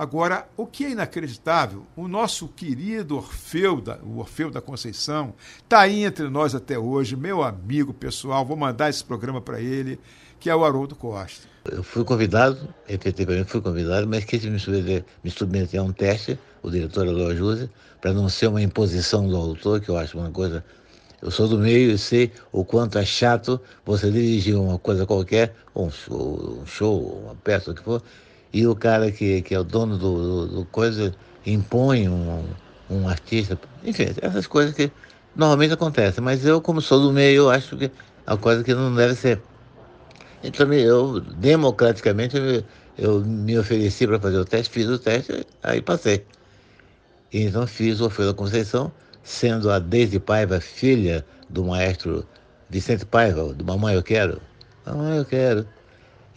Agora, 0.00 0.48
o 0.56 0.66
que 0.66 0.86
é 0.86 0.90
inacreditável, 0.92 1.84
o 1.94 2.08
nosso 2.08 2.48
querido 2.48 3.18
Orfeu, 3.18 3.82
da, 3.82 3.98
o 3.98 4.20
Orfeu 4.20 4.50
da 4.50 4.58
Conceição, 4.58 5.34
está 5.58 5.80
aí 5.80 6.04
entre 6.04 6.26
nós 6.30 6.54
até 6.54 6.78
hoje, 6.78 7.14
meu 7.14 7.42
amigo 7.42 7.92
pessoal, 7.92 8.42
vou 8.42 8.56
mandar 8.56 8.88
esse 8.88 9.04
programa 9.04 9.42
para 9.42 9.60
ele, 9.60 10.00
que 10.38 10.48
é 10.48 10.56
o 10.56 10.64
Haroldo 10.64 10.96
Costa. 10.96 11.46
Eu 11.70 11.82
fui 11.82 12.02
convidado, 12.02 12.66
efetivamente 12.88 13.50
fui 13.50 13.60
convidado, 13.60 14.08
mas 14.08 14.24
quis 14.24 14.42
me 14.46 14.58
submeter, 14.58 15.04
me 15.22 15.30
submeter 15.30 15.78
a 15.78 15.82
um 15.82 15.92
teste, 15.92 16.38
o 16.62 16.70
diretor 16.70 17.06
Aloy 17.06 17.36
Júzia, 17.36 17.70
para 18.00 18.14
não 18.14 18.26
ser 18.30 18.46
uma 18.46 18.62
imposição 18.62 19.28
do 19.28 19.36
autor, 19.36 19.82
que 19.82 19.90
eu 19.90 19.98
acho 19.98 20.16
uma 20.16 20.30
coisa. 20.30 20.64
Eu 21.20 21.30
sou 21.30 21.46
do 21.46 21.58
meio 21.58 21.90
e 21.90 21.98
sei 21.98 22.32
o 22.50 22.64
quanto 22.64 22.96
é 22.96 23.04
chato 23.04 23.60
você 23.84 24.10
dirigir 24.10 24.56
uma 24.56 24.78
coisa 24.78 25.04
qualquer, 25.04 25.54
um 25.76 25.90
show, 25.90 26.62
um 26.62 26.66
show 26.66 27.22
uma 27.22 27.34
peça, 27.34 27.72
o 27.72 27.74
que 27.74 27.82
for, 27.82 28.02
e 28.52 28.66
o 28.66 28.74
cara 28.74 29.10
que, 29.10 29.42
que 29.42 29.54
é 29.54 29.58
o 29.58 29.64
dono 29.64 29.96
do, 29.96 30.46
do, 30.46 30.46
do 30.46 30.64
coisa 30.66 31.14
impõe 31.46 32.08
um, 32.08 32.44
um 32.90 33.08
artista. 33.08 33.58
Enfim, 33.84 34.08
essas 34.20 34.46
coisas 34.46 34.74
que 34.74 34.90
normalmente 35.34 35.72
acontecem, 35.72 36.22
mas 36.22 36.44
eu, 36.44 36.60
como 36.60 36.80
sou 36.80 37.00
do 37.00 37.12
meio, 37.12 37.42
eu 37.42 37.50
acho 37.50 37.76
que 37.76 37.84
é 37.84 38.30
uma 38.30 38.36
coisa 38.36 38.64
que 38.64 38.74
não 38.74 38.94
deve 38.94 39.14
ser 39.14 39.40
então, 40.42 40.72
eu, 40.72 41.20
democraticamente, 41.20 42.36
eu, 42.36 42.64
eu 42.96 43.20
me 43.24 43.58
ofereci 43.58 44.06
para 44.06 44.18
fazer 44.18 44.38
o 44.38 44.44
teste, 44.44 44.72
fiz 44.72 44.88
o 44.88 44.98
teste, 44.98 45.46
aí 45.62 45.82
passei. 45.82 46.24
Então, 47.32 47.66
fiz 47.66 48.00
o 48.00 48.08
da 48.08 48.34
Conceição, 48.34 48.90
sendo 49.22 49.70
a 49.70 49.78
Deise 49.78 50.18
Paiva 50.18 50.60
filha 50.60 51.24
do 51.48 51.64
maestro 51.64 52.26
Vicente 52.68 53.04
Paiva, 53.04 53.52
do 53.52 53.64
Mamãe 53.64 53.94
Eu 53.94 54.02
Quero. 54.02 54.40
Mamãe 54.86 55.18
Eu 55.18 55.24
Quero. 55.24 55.66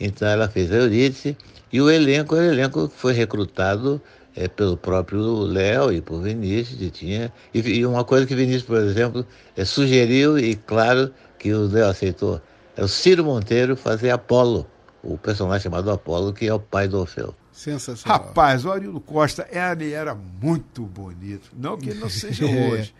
Então, 0.05 0.27
ela 0.27 0.49
fez 0.49 0.69
a 0.71 0.75
Eurídice, 0.75 1.37
e 1.71 1.81
o 1.81 1.89
elenco, 1.89 2.35
o 2.35 2.41
elenco 2.41 2.91
foi 2.93 3.13
recrutado 3.13 4.01
eh, 4.35 4.49
pelo 4.49 4.75
próprio 4.75 5.43
Léo 5.43 5.93
e 5.93 6.01
por 6.01 6.21
Vinícius, 6.21 6.81
e 6.81 6.89
tinha... 6.89 7.33
E, 7.53 7.59
e 7.59 7.85
uma 7.85 8.03
coisa 8.03 8.25
que 8.25 8.35
Vinícius, 8.35 8.63
por 8.63 8.77
exemplo, 8.77 9.25
eh, 9.55 9.63
sugeriu, 9.63 10.37
e 10.37 10.55
claro 10.55 11.13
que 11.39 11.53
o 11.53 11.67
Léo 11.67 11.87
aceitou, 11.87 12.41
é 12.75 12.83
o 12.83 12.87
Ciro 12.87 13.23
Monteiro 13.23 13.77
fazer 13.77 14.09
Apolo, 14.09 14.67
o 15.01 15.17
personagem 15.17 15.63
chamado 15.63 15.89
Apolo, 15.89 16.33
que 16.33 16.47
é 16.47 16.53
o 16.53 16.59
pai 16.59 16.87
do 16.87 16.99
Orfeu. 16.99 17.33
Sensacional. 17.53 18.19
Rapaz, 18.19 18.65
o 18.65 18.71
Arildo 18.71 18.99
Costa 18.99 19.47
ele 19.51 19.91
era 19.91 20.15
muito 20.15 20.81
bonito. 20.83 21.51
Não 21.55 21.77
que 21.77 21.91
ele 21.91 21.99
não 21.99 22.09
seja 22.09 22.43
hoje. 22.49 22.93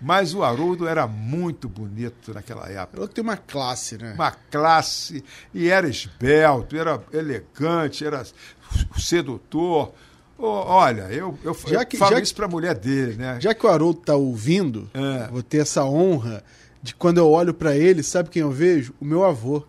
Mas 0.00 0.32
o 0.34 0.44
Haroldo 0.44 0.86
era 0.86 1.06
muito 1.08 1.68
bonito 1.68 2.32
naquela 2.32 2.68
época. 2.68 2.98
Ela 2.98 3.08
tem 3.08 3.22
uma 3.24 3.36
classe, 3.36 3.98
né? 3.98 4.12
Uma 4.14 4.30
classe. 4.30 5.24
E 5.52 5.68
era 5.68 5.88
esbelto, 5.88 6.76
era 6.76 7.02
elegante, 7.12 8.04
era 8.06 8.22
sedutor. 8.96 9.92
Olha, 10.38 11.08
eu, 11.10 11.36
eu, 11.42 11.56
Já 11.66 11.80
eu 11.80 11.86
que- 11.86 11.96
falo 11.96 12.12
já 12.14 12.20
isso 12.20 12.34
pra 12.34 12.46
mulher 12.46 12.74
dele, 12.76 13.16
né? 13.16 13.38
Já 13.40 13.52
que 13.54 13.66
o 13.66 13.68
Haroldo 13.68 14.00
tá 14.00 14.14
ouvindo, 14.14 14.88
É. 14.94 15.26
vou 15.32 15.42
ter 15.42 15.58
essa 15.58 15.84
honra 15.84 16.44
de 16.80 16.94
quando 16.94 17.18
eu 17.18 17.28
olho 17.28 17.52
pra 17.52 17.74
ele, 17.76 18.04
sabe 18.04 18.30
quem 18.30 18.42
eu 18.42 18.52
vejo? 18.52 18.94
O 19.00 19.04
meu 19.04 19.24
avô, 19.24 19.64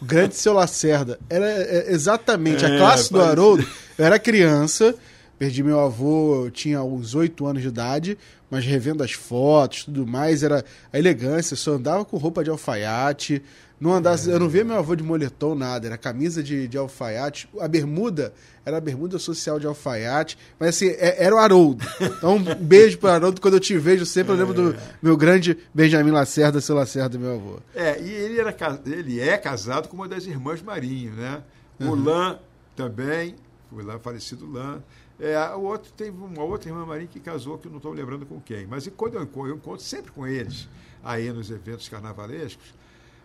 o 0.00 0.04
grande 0.04 0.34
seu 0.36 0.52
Lacerda. 0.52 1.18
Era 1.30 1.46
é, 1.46 1.90
exatamente 1.90 2.66
a 2.66 2.68
É, 2.74 2.76
classe 2.78 3.04
do 3.10 3.12
parece- 3.18 3.30
Haroldo. 3.30 3.66
Eu 3.96 4.04
era 4.04 4.18
criança, 4.18 4.94
perdi 5.40 5.62
meu 5.62 5.80
avô, 5.80 6.44
eu 6.44 6.50
tinha 6.50 6.82
uns 6.82 7.14
oito 7.14 7.46
anos 7.46 7.62
de 7.62 7.68
idade, 7.68 8.18
mas 8.50 8.62
revendo 8.66 9.02
as 9.02 9.12
fotos 9.12 9.84
tudo 9.84 10.06
mais, 10.06 10.42
era 10.42 10.62
a 10.92 10.98
elegância, 10.98 11.56
só 11.56 11.72
andava 11.72 12.04
com 12.04 12.18
roupa 12.18 12.44
de 12.44 12.50
alfaiate, 12.50 13.42
não 13.80 13.94
andava, 13.94 14.20
eu 14.28 14.38
não 14.38 14.50
via 14.50 14.62
meu 14.62 14.76
avô 14.76 14.94
de 14.94 15.02
moletom, 15.02 15.54
nada, 15.54 15.86
era 15.86 15.96
camisa 15.96 16.42
de, 16.42 16.68
de 16.68 16.76
alfaiate, 16.76 17.48
a 17.58 17.66
bermuda 17.66 18.34
era 18.66 18.76
a 18.76 18.80
bermuda 18.82 19.18
social 19.18 19.58
de 19.58 19.66
alfaiate, 19.66 20.36
mas 20.58 20.68
assim, 20.76 20.88
é- 20.90 21.24
era 21.24 21.34
o 21.34 21.38
Haroldo. 21.38 21.82
Então, 21.98 22.36
um 22.36 22.54
beijo 22.56 22.98
para 22.98 23.14
Haroldo, 23.14 23.40
quando 23.40 23.54
eu 23.54 23.60
te 23.60 23.78
vejo 23.78 24.04
sempre, 24.04 24.34
eu 24.34 24.36
lembro 24.36 24.52
do 24.52 24.76
meu 25.00 25.16
grande 25.16 25.56
Benjamin 25.72 26.10
Lacerda, 26.10 26.60
seu 26.60 26.74
Lacerda, 26.76 27.16
meu 27.18 27.36
avô. 27.36 27.56
É, 27.74 27.98
e 27.98 28.10
ele, 28.10 28.38
era, 28.38 28.54
ele 28.84 29.18
é 29.18 29.38
casado 29.38 29.88
com 29.88 29.96
uma 29.96 30.06
das 30.06 30.26
irmãs 30.26 30.60
Marinho, 30.60 31.12
né? 31.14 31.40
O 31.80 31.94
Lan 31.94 32.38
também, 32.76 33.34
o 33.72 33.80
Lan, 33.82 33.98
falecido 33.98 34.46
Lan. 34.52 34.82
É, 35.20 35.38
o 35.54 35.62
outro 35.62 35.92
teve 35.92 36.16
uma 36.16 36.42
outra 36.42 36.70
irmã 36.70 36.86
Marinho 36.86 37.08
que 37.08 37.20
casou, 37.20 37.58
que 37.58 37.66
eu 37.66 37.70
não 37.70 37.76
estou 37.76 37.92
lembrando 37.92 38.24
com 38.24 38.40
quem. 38.40 38.66
Mas 38.66 38.86
e 38.86 38.90
quando 38.90 39.14
eu 39.14 39.22
encontro, 39.22 39.50
eu 39.50 39.56
encontro 39.56 39.84
sempre 39.84 40.10
com 40.10 40.26
eles, 40.26 40.66
aí 41.04 41.30
nos 41.30 41.50
eventos 41.50 41.88
carnavalescos, 41.90 42.74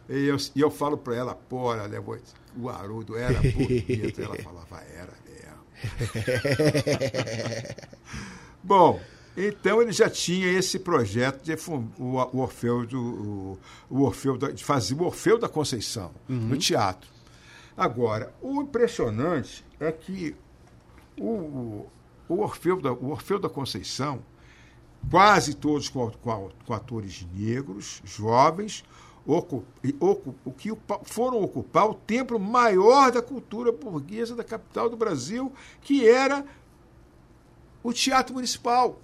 e 0.09 0.25
eu, 0.25 0.37
e 0.55 0.61
eu 0.61 0.69
falo 0.69 0.97
para 0.97 1.15
ela, 1.15 1.33
pô, 1.33 1.57
olha, 1.57 2.03
o 2.57 2.69
Haroldo 2.69 3.17
era 3.17 3.39
bonito. 3.39 4.21
ela 4.21 4.35
falava, 4.35 4.81
era 4.93 5.13
mesmo. 5.25 5.35
Bom, 8.63 8.99
então 9.35 9.81
ele 9.81 9.91
já 9.91 10.09
tinha 10.09 10.47
esse 10.47 10.79
projeto 10.79 11.43
de 11.43 11.53
o, 11.97 12.39
Orfeu 12.39 12.85
do 12.85 13.59
o, 13.89 13.89
o 13.89 14.03
Orfeu 14.03 14.37
da, 14.37 14.51
de 14.51 14.63
fazer 14.63 14.95
o 14.95 15.03
Orfeu 15.03 15.37
da 15.37 15.49
Conceição 15.49 16.11
no 16.27 16.57
teatro. 16.57 17.09
Agora, 17.75 18.33
o 18.41 18.61
impressionante 18.61 19.65
é 19.79 19.91
que 19.91 20.35
o, 21.19 21.85
o, 22.27 22.39
Orfeu 22.39 22.81
da, 22.81 22.91
o 22.93 23.09
Orfeu 23.11 23.39
da 23.39 23.49
Conceição, 23.49 24.21
quase 25.09 25.53
todos 25.55 25.89
com, 25.89 26.09
com, 26.11 26.49
com 26.65 26.73
atores 26.73 27.25
negros, 27.33 28.01
jovens, 28.03 28.83
ocu- 29.25 29.63
e 29.83 29.95
ocu- 29.99 30.35
o 30.43 30.51
que 30.51 30.71
foram 31.03 31.41
ocupar 31.41 31.89
o 31.89 31.93
templo 31.93 32.39
maior 32.39 33.11
da 33.11 33.21
cultura 33.21 33.71
burguesa 33.71 34.35
da 34.35 34.43
capital 34.43 34.89
do 34.89 34.97
Brasil, 34.97 35.51
que 35.81 36.07
era 36.07 36.45
o 37.83 37.93
Teatro 37.93 38.33
Municipal. 38.33 38.99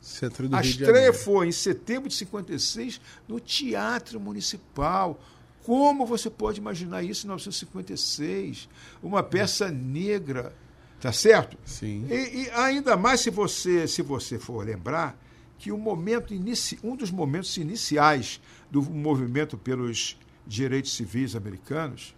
Centro 0.00 0.48
do 0.48 0.54
A 0.56 0.60
Rio 0.60 0.70
estreia 0.70 1.12
foi 1.14 1.48
em 1.48 1.52
setembro 1.52 2.08
de 2.08 2.14
56 2.14 3.00
no 3.26 3.40
Teatro 3.40 4.20
Municipal. 4.20 5.18
Como 5.64 6.04
você 6.04 6.28
pode 6.28 6.60
imaginar 6.60 7.02
isso 7.02 7.24
em 7.26 7.28
1956? 7.28 8.68
Uma 9.02 9.22
peça 9.22 9.70
negra, 9.70 10.54
tá 11.04 11.12
certo? 11.12 11.58
Sim. 11.66 12.06
E, 12.08 12.44
e 12.44 12.50
ainda 12.52 12.96
mais 12.96 13.20
se 13.20 13.28
você, 13.28 13.86
se 13.86 14.00
você 14.00 14.38
for 14.38 14.64
lembrar 14.64 15.14
que 15.58 15.70
o 15.70 15.76
momento 15.76 16.32
inici, 16.32 16.78
um 16.82 16.96
dos 16.96 17.10
momentos 17.10 17.54
iniciais 17.58 18.40
do 18.70 18.80
movimento 18.80 19.58
pelos 19.58 20.18
direitos 20.46 20.94
civis 20.96 21.36
americanos 21.36 22.16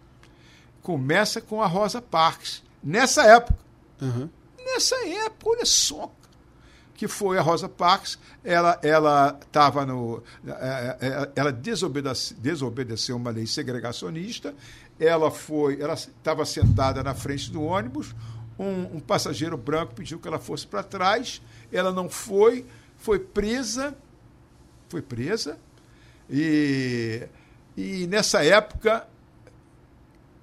começa 0.83 1.41
com 1.41 1.61
a 1.61 1.67
Rosa 1.67 2.01
Parks. 2.01 2.63
Nessa 2.81 3.25
época, 3.25 3.59
Aham. 4.01 4.31
nessa 4.65 4.95
época, 5.05 5.51
olha 5.51 5.67
só, 5.67 6.15
que 6.95 7.09
foi 7.09 7.39
a 7.39 7.43
Rosa 7.43 7.69
Parks, 7.69 8.21
ela 8.45 8.79
ela 8.85 9.37
estava 9.43 9.85
no 9.85 10.23
eh, 10.47 10.97
eh, 11.01 11.31
ela 11.35 11.51
desobedece, 11.51 12.35
desobedeceu 12.35 13.17
uma 13.17 13.31
lei 13.31 13.49
segregacionista, 13.49 14.55
ela 14.99 15.31
foi, 15.33 15.81
ela 15.81 15.95
estava 15.95 16.45
sentada 16.45 17.03
na 17.03 17.15
frente 17.15 17.51
do 17.51 17.63
ônibus, 17.63 18.15
um, 18.59 18.97
um 18.97 19.01
passageiro 19.01 19.57
branco 19.57 19.95
pediu 19.95 20.19
que 20.19 20.27
ela 20.29 20.39
fosse 20.39 20.67
para 20.67 20.83
trás, 20.83 21.41
ela 21.73 21.93
não 21.93 22.09
foi, 22.09 22.65
foi 22.97 23.19
presa, 23.19 23.97
foi 24.89 25.03
presa 25.03 25.59
e 26.31 27.27
e 27.77 28.07
nessa 28.07 28.43
época 28.43 29.07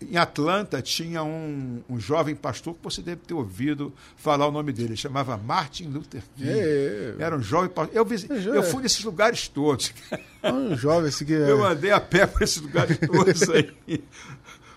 em 0.01 0.17
Atlanta 0.17 0.81
tinha 0.81 1.23
um, 1.23 1.81
um 1.89 1.97
jovem 1.99 2.35
pastor 2.35 2.73
que 2.75 2.83
você 2.83 3.01
deve 3.01 3.21
ter 3.21 3.33
ouvido 3.33 3.93
falar 4.17 4.45
o 4.47 4.51
nome 4.51 4.73
dele, 4.73 4.97
chamava 4.97 5.37
Martin 5.37 5.85
Luther 5.85 6.21
King. 6.35 6.49
É, 6.49 7.15
é. 7.19 7.23
Era 7.23 7.37
um 7.37 7.41
jovem 7.41 7.69
pastor. 7.69 7.95
Eu, 7.95 8.03
visi- 8.05 8.27
É, 8.29 8.35
eu 8.35 8.59
é. 8.59 8.63
fui 8.63 8.83
nesses 8.83 9.01
lugares 9.03 9.47
todos. 9.47 9.93
Um 10.43 10.75
jovem 10.75 11.07
assim 11.07 11.23
que. 11.25 11.31
Eu 11.33 11.63
andei 11.63 11.91
a 11.91 12.01
pé 12.01 12.27
por 12.27 12.41
esses 12.41 12.61
lugares 12.61 12.97
todos 12.97 13.49
aí. 13.49 13.73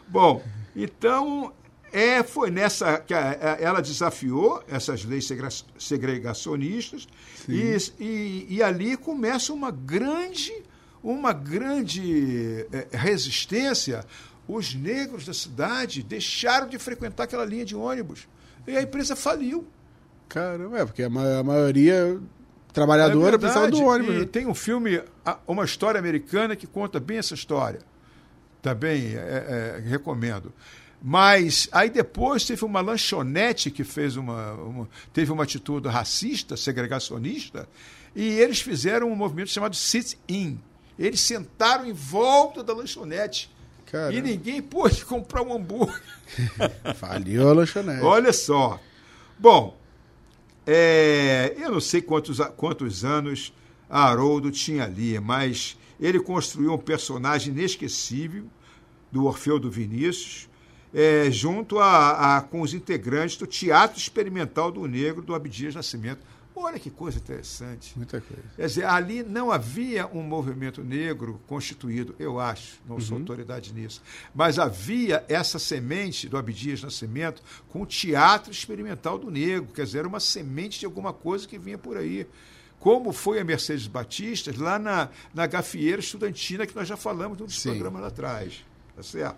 Bom, 0.07 0.43
então 0.76 1.52
é, 1.99 2.23
foi 2.23 2.50
nessa 2.50 2.99
que 2.99 3.15
ela 3.15 3.81
desafiou 3.81 4.62
essas 4.69 5.03
leis 5.03 5.26
segregacionistas 5.79 7.09
e, 7.49 7.75
e, 7.99 8.47
e 8.50 8.62
ali 8.62 8.99
começa 8.99 9.50
uma 9.53 9.71
grande, 9.71 10.53
uma 11.03 11.33
grande 11.33 12.67
eh, 12.71 12.87
resistência, 12.93 14.05
os 14.47 14.75
negros 14.75 15.25
da 15.25 15.33
cidade 15.33 16.03
deixaram 16.03 16.69
de 16.69 16.79
frequentar 16.79 17.25
aquela 17.25 17.47
linha 17.47 17.65
de 17.65 17.75
ônibus. 17.75 18.29
E 18.67 18.76
a 18.76 18.83
empresa 18.83 19.17
faliu. 19.17 19.67
Caramba, 20.29 20.81
é, 20.81 20.85
porque 20.85 21.03
a, 21.03 21.09
ma- 21.09 21.38
a 21.38 21.43
maioria 21.43 22.21
trabalhadora 22.75 23.37
É 23.37 23.38
precisava 23.38 23.71
do 23.71 23.83
ônibus. 23.83 24.17
E 24.17 24.19
né? 24.19 24.25
tem 24.26 24.47
um 24.47 24.55
filme, 24.55 25.03
uma 25.47 25.65
história 25.65 25.99
americana 25.99 26.55
que 26.55 26.67
conta 26.67 27.00
bem 27.00 27.17
essa 27.17 27.33
história. 27.33 27.81
Também 28.61 29.15
é, 29.17 29.79
é, 29.79 29.83
recomendo. 29.88 30.53
Mas 31.03 31.69
aí 31.73 31.91
depois 31.91 32.45
teve 32.45 32.65
uma 32.65 32.81
lanchonete 32.81 33.71
que 33.71 33.85
fez 33.85 34.17
uma, 34.17 34.53
uma- 34.55 34.88
teve 35.12 35.31
uma 35.31 35.43
atitude 35.45 35.88
racista, 35.88 36.57
segregacionista, 36.57 37.69
e 38.15 38.25
eles 38.29 38.61
fizeram 38.61 39.11
um 39.11 39.15
movimento 39.17 39.50
chamado 39.50 39.76
sit-in. 39.76 40.59
Eles 40.99 41.21
sentaram 41.21 41.87
em 41.87 41.93
volta 41.93 42.62
da 42.65 42.73
lanchonete. 42.73 43.50
Caramba. 43.85 44.15
E 44.15 44.23
ninguém 44.23 44.61
pôde 44.62 45.05
comprar 45.07 45.43
um 45.43 45.53
hambúrguer. 45.55 46.00
Faliu 46.97 47.49
a 47.49 47.53
lanchonete. 47.53 48.03
Olha 48.03 48.33
só. 48.33 48.81
Bom, 49.38 49.79
é, 50.67 51.55
eu 51.59 51.71
não 51.71 51.81
sei 51.81 52.00
quantos, 52.00 52.38
quantos 52.57 53.05
anos 53.05 53.53
Haroldo 53.88 54.50
tinha 54.50 54.85
ali, 54.85 55.21
mas 55.21 55.76
ele 56.00 56.19
construiu 56.19 56.73
um 56.73 56.79
personagem 56.79 57.53
inesquecível 57.53 58.47
do 59.12 59.26
Orfeu 59.26 59.59
do 59.59 59.71
Vinícius, 59.71 60.49
é, 60.99 61.31
junto 61.31 61.79
a, 61.79 62.38
a- 62.38 62.41
com 62.41 62.62
os 62.62 62.73
integrantes 62.73 63.37
do 63.37 63.47
Teatro 63.47 63.99
Experimental 63.99 64.73
do 64.73 64.87
Negro 64.87 65.21
do 65.21 65.35
Abdias 65.35 65.75
Nascimento. 65.75 66.21
Olha 66.59 66.79
que 66.79 66.88
coisa 66.88 67.19
interessante. 67.19 67.93
Muita 67.95 68.19
coisa. 68.19 68.43
Quer 68.57 68.67
dizer, 68.67 68.85
ali 68.87 69.23
não 69.23 69.53
havia 69.53 70.07
um 70.07 70.23
movimento 70.23 70.83
negro 70.83 71.38
constituído, 71.47 72.15
eu 72.19 72.41
acho, 72.41 72.81
não 72.88 72.99
sou 72.99 73.19
autoridade 73.19 73.75
nisso, 73.75 74.00
mas 74.35 74.59
havia 74.59 75.23
essa 75.29 75.59
semente 75.59 76.31
do 76.31 76.38
Abdias 76.38 76.83
Nascimento 76.83 77.43
com 77.69 77.83
o 77.83 77.87
teatro 77.87 78.50
experimental 78.50 79.19
do 79.19 79.31
negro, 79.31 79.69
quer 79.75 79.85
dizer, 79.85 79.99
era 79.99 80.09
uma 80.09 80.19
semente 80.19 80.81
de 80.81 80.87
alguma 80.87 81.12
coisa 81.12 81.47
que 81.47 81.59
vinha 81.59 81.76
por 81.76 81.99
aí. 81.99 82.26
Como 82.81 83.12
foi 83.12 83.38
a 83.38 83.45
Mercedes 83.45 83.87
Batista 83.87 84.50
lá 84.57 84.79
na, 84.79 85.11
na 85.35 85.47
gafieira 85.47 86.00
estudantina, 86.00 86.67
que 86.67 86.75
nós 86.75 86.88
já 86.88 86.97
falamos 86.97 87.37
nos 87.38 87.61
Sim. 87.61 87.69
programas 87.71 88.00
lá 88.00 88.09
atrás. 88.09 88.65
Tá 88.97 89.03
certo? 89.03 89.37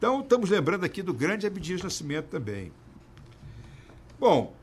Então, 0.00 0.20
estamos 0.20 0.48
lembrando 0.48 0.82
aqui 0.82 1.02
do 1.02 1.12
grande 1.12 1.46
Abdias 1.46 1.82
Nascimento 1.82 2.28
também. 2.28 2.72
Bom, 4.18 4.54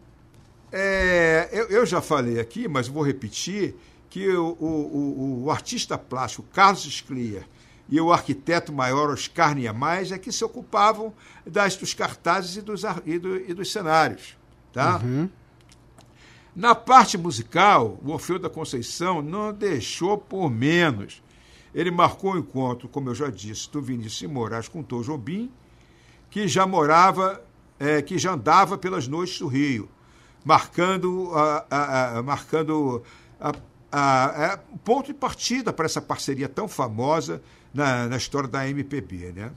é, 0.71 1.47
eu, 1.51 1.67
eu 1.67 1.85
já 1.85 2.01
falei 2.01 2.39
aqui, 2.39 2.67
mas 2.67 2.87
vou 2.87 3.03
repetir, 3.03 3.75
que 4.09 4.27
o, 4.29 4.57
o, 4.59 4.65
o- 4.65 5.43
o 5.43 5.51
artista 5.51 5.95
plástico 5.95 6.43
Carlos 6.51 6.81
Sclier 6.85 7.47
e 7.87 8.01
o 8.01 8.11
arquiteto 8.11 8.73
maior 8.73 9.11
Oscar 9.11 9.53
Niemeyer 9.53 10.11
é 10.11 10.17
que 10.17 10.31
se 10.31 10.43
ocupavam 10.43 11.13
das, 11.45 11.75
dos 11.75 11.93
cartazes 11.93 12.55
e 12.57 12.61
dos, 12.63 12.81
e 13.05 13.19
do- 13.19 13.37
e 13.37 13.53
dos 13.53 13.71
cenários. 13.71 14.35
Tá? 14.73 14.99
Na 16.55 16.73
parte 16.73 17.15
musical, 17.15 17.99
o 18.03 18.09
Orfeu 18.09 18.39
da 18.39 18.49
Conceição 18.49 19.21
não 19.21 19.53
deixou 19.53 20.17
por 20.17 20.49
menos. 20.49 21.21
Ele 21.77 21.91
marcou 21.91 22.33
o 22.33 22.37
encontro, 22.39 22.87
como 22.89 23.07
eu 23.11 23.13
já 23.13 23.29
disse, 23.29 23.69
do 23.69 23.79
Vinícius 23.79 24.31
Moraes 24.31 24.67
com 24.67 24.81
Tom 24.81 25.03
Jobim, 25.03 25.51
que 26.31 26.47
já 26.47 26.65
morava, 26.65 27.39
eh, 27.79 28.01
que 28.01 28.17
já 28.17 28.31
andava 28.33 28.79
pelas 28.79 29.07
noites 29.07 29.37
do 29.37 29.45
Rio, 29.45 29.87
marcando 30.43 31.31
a, 31.35 31.65
a- 31.69 32.17
a- 32.17 32.23
marcando 32.23 33.03
a, 33.39 33.49
a- 33.91 34.53
a- 34.53 34.59
o 34.73 34.77
ponto 34.79 35.05
de 35.05 35.13
partida 35.13 35.71
para 35.71 35.85
essa 35.85 36.01
parceria 36.01 36.49
tão 36.49 36.67
famosa 36.67 37.43
na, 37.71 38.07
na 38.07 38.17
história 38.17 38.49
da 38.49 38.67
MPB, 38.67 39.31
né? 39.33 39.51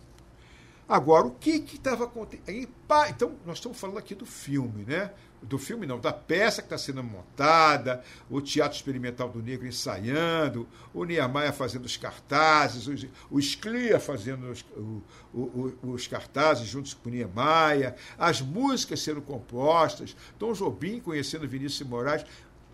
Agora, 0.87 1.27
o 1.27 1.31
que 1.31 1.53
estava 1.73 2.05
acontecendo? 2.05 2.69
Então, 3.09 3.33
nós 3.47 3.57
estamos 3.57 3.81
falando 3.81 3.97
aqui 3.99 4.15
do 4.15 4.27
filme, 4.27 4.85
né? 4.85 5.11
Do 5.43 5.59
filme 5.59 5.87
não, 5.87 5.99
da 5.99 6.13
peça 6.13 6.61
que 6.61 6.67
está 6.67 6.77
sendo 6.77 7.03
montada, 7.03 8.03
o 8.29 8.43
Teatro 8.43 8.77
Experimental 8.77 9.29
do 9.31 9.43
Negro 9.43 9.67
ensaiando, 9.67 10.69
o 10.93 11.03
Niemeyer 11.05 11.53
fazendo 11.53 11.87
os 11.87 11.97
cartazes, 11.97 12.87
os- 12.87 13.07
o 13.31 13.39
Sclia 13.41 13.99
fazendo 13.99 14.51
os, 14.51 14.63
o- 14.77 15.03
o- 15.33 15.79
os 15.93 16.07
cartazes 16.07 16.67
juntos 16.69 16.93
com 16.93 17.09
o 17.09 17.13
Niemeyer, 17.13 17.95
as 18.19 18.43
músicas 18.43 19.01
sendo 19.01 19.23
compostas, 19.23 20.15
Tom 20.39 20.53
Jobim 20.53 21.01
conhecendo 21.01 21.49
Vinícius 21.49 21.89
Moraes. 21.89 22.25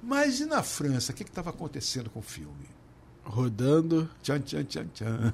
Mas 0.02 0.40
e 0.40 0.46
na 0.46 0.62
França? 0.62 1.12
O 1.12 1.14
que 1.14 1.22
estava 1.22 1.50
acontecendo 1.50 2.10
com 2.10 2.18
o 2.18 2.22
filme? 2.22 2.66
Rodando, 3.24 4.08
Tchan, 4.22 4.40
tchan, 4.40 4.64
tchan, 4.64 4.86
tchan. 4.94 5.32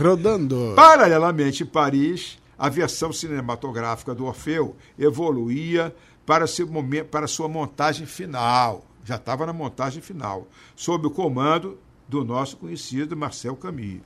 rodando. 0.00 0.72
Paralelamente, 0.76 1.62
em 1.62 1.66
Paris, 1.66 2.38
a 2.58 2.68
versão 2.68 3.12
cinematográfica 3.12 4.14
do 4.14 4.24
Orfeu 4.24 4.76
evoluía 4.98 5.94
para, 6.24 6.46
seu 6.46 6.66
momen- 6.66 7.04
para 7.04 7.26
sua 7.26 7.48
montagem 7.48 8.06
final. 8.06 8.84
Já 9.04 9.16
estava 9.16 9.46
na 9.46 9.52
montagem 9.52 10.02
final, 10.02 10.46
sob 10.74 11.06
o 11.06 11.10
comando 11.10 11.78
do 12.08 12.24
nosso 12.24 12.56
conhecido 12.56 13.16
Marcel 13.16 13.54
Camus. 13.56 14.00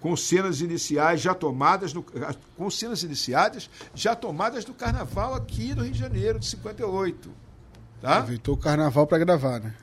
Com 0.00 0.16
cenas 0.16 0.60
iniciais 0.60 1.20
já 1.20 1.32
tomadas 1.32 1.92
no, 1.94 2.04
com 2.56 2.68
cenas 2.68 3.04
iniciadas 3.04 3.70
já 3.94 4.16
tomadas 4.16 4.64
do 4.64 4.74
carnaval 4.74 5.34
aqui 5.34 5.72
do 5.74 5.84
Rio 5.84 5.92
de 5.92 5.98
Janeiro 5.98 6.40
de 6.40 6.46
58. 6.46 7.30
Tá? 8.00 8.16
Aproveitou 8.16 8.54
o 8.56 8.58
carnaval 8.58 9.06
para 9.06 9.18
gravar, 9.18 9.60
né? 9.60 9.74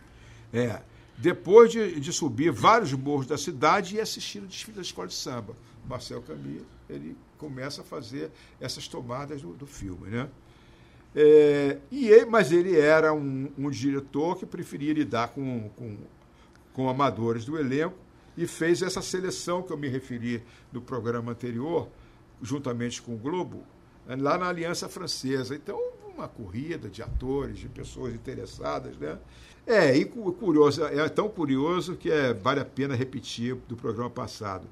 É. 0.51 0.81
Depois 1.17 1.71
de, 1.71 1.99
de 2.01 2.11
subir 2.11 2.51
vários 2.51 2.91
morros 2.91 3.27
da 3.27 3.37
cidade 3.37 3.95
e 3.95 4.01
assistir 4.01 4.39
o 4.39 4.47
desfile 4.47 4.75
da 4.75 4.81
escola 4.81 5.07
de 5.07 5.13
samba. 5.13 5.53
Marcel 5.89 6.21
Camus, 6.21 6.61
ele 6.87 7.17
começa 7.37 7.81
a 7.81 7.83
fazer 7.83 8.29
essas 8.61 8.87
tomadas 8.87 9.41
do, 9.41 9.53
do 9.53 9.65
filme, 9.65 10.09
né? 10.09 10.29
É, 11.15 11.79
e 11.89 12.07
ele, 12.07 12.25
mas 12.25 12.51
ele 12.51 12.79
era 12.79 13.11
um, 13.11 13.49
um 13.57 13.69
diretor 13.71 14.37
que 14.37 14.45
preferia 14.45 14.93
lidar 14.93 15.29
com, 15.29 15.67
com, 15.75 15.97
com 16.71 16.87
amadores 16.87 17.43
do 17.45 17.57
elenco 17.57 17.95
e 18.37 18.45
fez 18.45 18.83
essa 18.83 19.01
seleção 19.01 19.63
que 19.63 19.73
eu 19.73 19.77
me 19.77 19.87
referi 19.87 20.43
no 20.71 20.79
programa 20.79 21.31
anterior, 21.31 21.89
juntamente 22.41 23.01
com 23.01 23.15
o 23.15 23.17
Globo, 23.17 23.63
lá 24.07 24.37
na 24.37 24.47
Aliança 24.47 24.87
Francesa. 24.87 25.55
Então, 25.55 25.81
uma 26.15 26.27
corrida 26.27 26.87
de 26.87 27.01
atores, 27.01 27.57
de 27.57 27.67
pessoas 27.67 28.13
interessadas, 28.13 28.95
né? 28.97 29.17
É, 29.65 29.95
e 29.95 30.05
cu- 30.05 30.31
curioso, 30.33 30.83
é 30.83 31.09
tão 31.09 31.27
curioso 31.29 31.95
que 31.95 32.11
é, 32.11 32.33
vale 32.33 32.59
a 32.59 32.65
pena 32.65 32.93
repetir 32.95 33.55
do 33.67 33.75
programa 33.75 34.09
passado. 34.09 34.67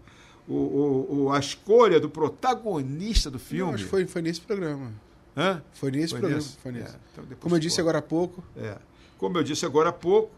O, 0.48 0.54
o- 0.54 1.24
o- 1.26 1.32
a 1.34 1.40
escolha 1.40 2.00
do 2.00 2.10
protagonista 2.10 3.30
do 3.30 3.34
Não, 3.38 3.40
filme. 3.40 3.74
acho 3.74 3.84
que 3.84 3.90
foi, 3.90 4.08
foi 4.08 4.22
nesse 4.22 4.40
programa. 4.42 4.94
Hã? 5.36 5.62
Foi 5.74 5.92
nesse 5.92 6.10
Foi 6.12 6.20
programa. 6.22 6.42
nesse? 6.42 6.58
Foi 6.58 6.72
nesse. 6.72 6.96
É, 6.96 7.00
então 7.14 7.26
Como 7.40 7.56
eu 7.56 7.60
disse 7.60 7.82
agora 7.82 7.98
há 8.00 8.02
pouco, 8.02 8.44
É. 8.56 8.78
Como 9.18 9.38
eu 9.38 9.44
disse 9.44 9.66
agora 9.66 9.90
há 9.90 9.94
pouco, 9.94 10.32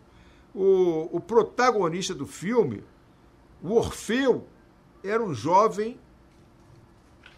o, 0.56 1.10
o 1.18 1.20
protagonista 1.20 2.14
do 2.16 2.26
filme, 2.26 2.84
o 3.62 3.74
Orfeu, 3.74 4.48
era 5.04 5.22
um 5.24 5.34
jovem 5.34 6.00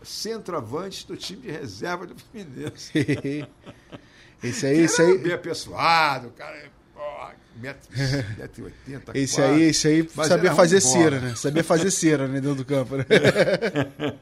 centroavante 0.04 1.06
do 1.08 1.16
time 1.18 1.42
de 1.42 1.52
reserva 1.52 2.08
do 2.08 2.16
Fluminense. 2.18 2.92
esse 4.44 4.66
aí, 4.66 4.80
esse 4.80 5.02
aí, 5.02 5.18
Bem 5.18 5.34
apessoado, 5.34 6.30
o 6.30 6.32
cara, 6.32 6.72
porra, 7.62 7.74
metro, 7.74 8.38
metro 8.38 8.62
e 8.62 8.64
oitenta, 8.66 9.18
esse 9.18 9.36
quase. 9.36 9.54
aí, 9.54 9.62
esse 9.64 9.88
aí 9.88 10.10
Mas 10.16 10.28
sabia 10.28 10.50
era 10.50 10.56
fazer 10.56 10.82
bola. 10.82 10.94
cera, 10.94 11.20
né? 11.20 11.36
Sabia 11.36 11.64
fazer 11.64 11.92
cera, 11.92 12.28
né, 12.28 12.42
dentro 12.42 12.56
do 12.56 12.66
campo, 12.66 12.98
né? 12.98 13.06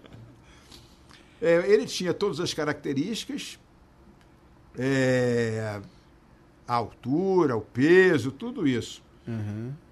É, 1.41 1.71
ele 1.71 1.85
tinha 1.85 2.13
todas 2.13 2.41
as 2.41 2.53
características, 2.53 3.57
é, 4.77 5.79
a 6.67 6.73
altura, 6.73 7.55
o 7.55 7.61
peso, 7.61 8.29
tudo 8.29 8.67
isso. 8.67 9.01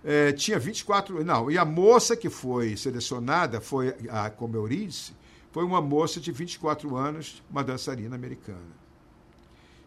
É, 0.04 0.32
tinha 0.34 0.58
24. 0.58 1.24
Não, 1.24 1.50
e 1.52 1.58
a 1.58 1.64
moça 1.64 2.18
que 2.18 2.30
foi 2.30 2.76
selecionada, 2.76 3.62
foi 3.62 3.96
a, 4.10 4.30
como 4.30 4.56
eu 4.56 4.68
disse, 4.68 5.14
foi 5.52 5.64
uma 5.64 5.80
moça 5.80 6.20
de 6.20 6.32
24 6.32 6.96
anos, 6.96 7.44
uma 7.50 7.64
dançarina 7.64 8.16
americana. 8.16 8.76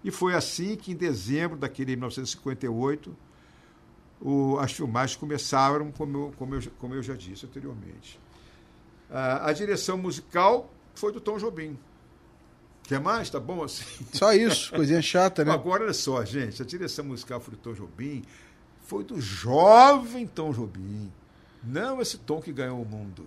E 0.03 0.11
foi 0.11 0.35
assim 0.35 0.77
que, 0.77 0.93
em 0.93 0.97
dezembro 0.97 1.59
daquele 1.59 1.97
1958, 1.97 3.15
o- 4.21 4.59
as 4.59 4.73
filmagens 4.73 5.17
começaram, 5.17 5.91
como 5.93 6.17
eu, 6.17 6.33
como 6.37 6.55
eu, 6.55 6.63
como 6.79 6.95
eu 6.95 7.03
já 7.03 7.15
disse 7.15 7.47
anteriormente. 7.47 8.21
A, 9.11 9.49
a 9.49 9.53
direção 9.53 9.97
musical 9.99 10.71
foi 10.95 11.13
do 11.13 11.21
Tom 11.21 11.39
Jobim. 11.39 11.79
Quer 12.85 13.01
mais? 13.01 13.31
Tá 13.31 13.39
bom 13.39 13.63
assim? 13.63 13.85
Só 14.13 14.33
isso, 14.33 14.73
coisinha 14.75 15.01
chata, 15.03 15.45
né? 15.45 15.53
Agora, 15.53 15.85
olha 15.85 15.93
só, 15.93 16.25
gente, 16.25 16.61
a 16.61 16.65
direção 16.65 17.05
musical 17.05 17.41
foi 17.41 17.55
do 17.55 17.61
Tom 17.61 17.73
Jobim, 17.73 18.23
foi 18.83 19.05
do 19.05 19.21
jovem 19.21 20.27
Tom 20.27 20.53
Jobim. 20.53 21.13
Não 21.63 22.01
esse 22.01 22.19
Tom 22.19 22.41
que 22.41 22.53
ganhou 22.53 22.81
o 22.83 22.85
mundo. 22.87 23.27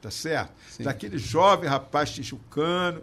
Tá 0.00 0.10
certo? 0.10 0.52
Sim. 0.70 0.84
Daquele 0.84 1.18
jovem 1.18 1.68
rapaz 1.68 2.10
tijucano, 2.10 3.02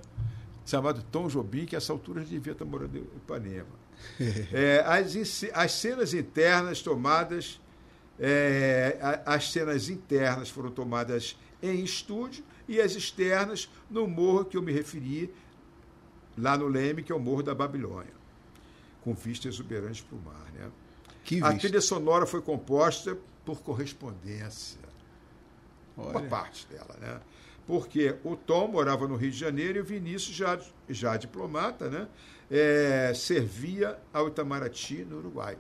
chamado 0.66 1.04
Tom 1.12 1.28
Jobim, 1.28 1.66
que 1.66 1.76
a 1.76 1.78
essa 1.78 1.92
altura 1.92 2.24
devia 2.24 2.54
estar 2.54 2.66
morando 2.66 2.98
em 2.98 3.02
Ipanema. 3.02 3.81
É, 4.54 4.84
as, 4.86 5.16
as 5.54 5.72
cenas 5.72 6.14
internas 6.14 6.82
tomadas 6.82 7.60
É, 8.20 8.98
as 9.26 9.52
cenas 9.52 9.90
internas 9.90 10.50
foram 10.50 10.70
tomadas 10.70 11.36
em 11.62 11.84
estúdio 11.84 12.44
e 12.68 12.80
as 12.80 12.94
externas 12.96 13.68
no 13.90 14.08
morro 14.08 14.46
que 14.46 14.56
eu 14.58 14.62
me 14.62 14.72
referi, 14.72 15.34
lá 16.38 16.56
no 16.56 16.68
Leme, 16.68 17.02
que 17.02 17.12
é 17.12 17.16
o 17.16 17.20
Morro 17.20 17.42
da 17.42 17.56
Babilônia, 17.56 18.14
com 19.04 19.14
vista 19.16 19.48
exuberante 19.48 20.04
para 20.04 20.16
o 20.18 20.22
mar. 20.22 20.52
Né? 20.54 20.70
Que 21.24 21.42
A 21.42 21.50
vista. 21.50 21.62
trilha 21.62 21.82
sonora 21.82 22.26
foi 22.28 22.42
composta 22.42 23.18
por 23.44 23.62
correspondência, 23.62 24.80
uma 25.98 26.18
Olha. 26.20 26.28
parte 26.30 26.68
dela, 26.68 26.96
né? 27.02 27.20
Porque 27.66 28.16
o 28.24 28.36
Tom 28.36 28.68
morava 28.68 29.08
no 29.08 29.16
Rio 29.16 29.32
de 29.32 29.38
Janeiro 29.38 29.80
e 29.80 29.82
o 29.82 29.86
Vinícius, 29.86 30.36
já, 30.36 30.60
já 30.90 31.18
diplomata, 31.18 31.90
né? 31.90 32.08
É, 32.52 33.14
servia 33.16 33.98
ao 34.14 34.28
Itamaraty, 34.28 35.06
no 35.10 35.18
Uruguai. 35.20 35.58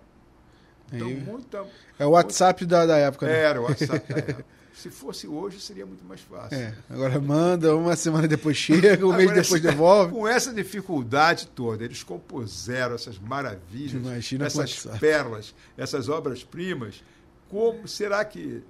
Então, 0.91 1.08
Aí. 1.08 1.15
muita. 1.15 1.65
É 1.97 2.06
o 2.06 2.10
WhatsApp 2.10 2.65
da, 2.65 2.86
da 2.86 2.97
época, 2.97 3.25
né? 3.25 3.39
Era 3.39 3.62
o 3.62 3.63
WhatsApp 3.63 4.13
da 4.13 4.19
época. 4.19 4.45
Se 4.73 4.89
fosse 4.89 5.27
hoje, 5.27 5.60
seria 5.60 5.86
muito 5.86 6.04
mais 6.06 6.21
fácil. 6.21 6.58
É, 6.58 6.73
agora 6.89 7.19
manda, 7.19 7.75
uma 7.75 7.95
semana 7.95 8.27
depois 8.27 8.58
chega, 8.58 9.06
um 9.06 9.10
mês 9.13 9.30
Agora, 9.30 9.41
depois 9.41 9.62
essa- 9.63 9.71
devolve. 9.71 10.12
Com 10.13 10.27
essa 10.27 10.51
dificuldade 10.54 11.47
toda, 11.47 11.84
eles 11.86 12.04
compuseram 12.04 12.95
essas 12.95 13.17
maravilhas, 13.19 13.93
Imagina 14.01 14.45
essas 14.47 14.86
pérolas, 14.99 15.54
essas 15.77 16.10
obras-primas. 16.10 17.04
Como 17.49 17.88
será 17.88 18.23
que. 18.25 18.63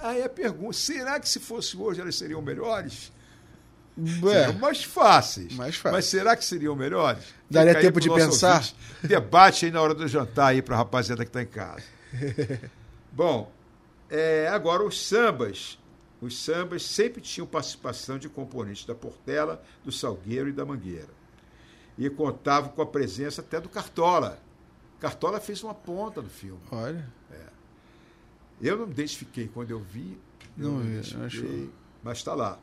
Aí 0.00 0.22
a 0.22 0.28
pergunta: 0.28 0.74
será 0.74 1.18
que 1.18 1.28
se 1.28 1.40
fosse 1.40 1.76
hoje 1.76 2.00
elas 2.00 2.16
seriam 2.16 2.42
melhores? 2.42 3.12
É, 3.96 4.52
mais 4.52 4.82
fáceis. 4.82 5.54
Mais 5.54 5.76
fáceis. 5.76 5.92
Mas 5.94 6.04
será 6.06 6.36
que 6.36 6.44
seriam 6.44 6.74
melhores? 6.74 7.24
Daria 7.48 7.74
tempo 7.80 8.00
de 8.00 8.08
pensar? 8.10 8.56
ouvinte. 8.56 8.76
Debate 9.04 9.66
aí 9.66 9.70
na 9.70 9.80
hora 9.80 9.94
do 9.94 10.06
jantar 10.08 10.48
aí 10.48 10.60
para 10.62 10.74
a 10.74 10.78
rapaziada 10.78 11.24
que 11.24 11.28
está 11.28 11.42
em 11.42 11.46
casa. 11.46 11.82
Bom, 13.12 13.52
é, 14.10 14.48
agora 14.48 14.82
os 14.84 15.00
sambas. 15.06 15.78
Os 16.20 16.36
sambas 16.42 16.82
sempre 16.84 17.20
tinham 17.20 17.46
participação 17.46 18.18
de 18.18 18.28
componentes 18.28 18.84
da 18.86 18.94
Portela, 18.94 19.62
do 19.84 19.92
Salgueiro 19.92 20.48
e 20.48 20.52
da 20.52 20.64
Mangueira. 20.64 21.10
E 21.96 22.08
contavam 22.10 22.70
com 22.70 22.82
a 22.82 22.86
presença 22.86 23.40
até 23.42 23.60
do 23.60 23.68
Cartola. 23.68 24.40
Cartola 24.98 25.38
fez 25.38 25.62
uma 25.62 25.74
ponta 25.74 26.20
no 26.22 26.28
filme. 26.30 26.60
olha. 26.72 27.06
Eu 28.60 28.78
não 28.78 28.86
me 28.86 28.92
identifiquei 28.92 29.48
quando 29.48 29.70
eu 29.70 29.80
vi. 29.80 30.18
eu 30.56 30.68
Não 30.68 30.78
me 30.78 30.92
identifiquei, 30.98 31.26
acho- 31.26 31.70
mas 32.02 32.18
está 32.18 32.34
lá. 32.34 32.58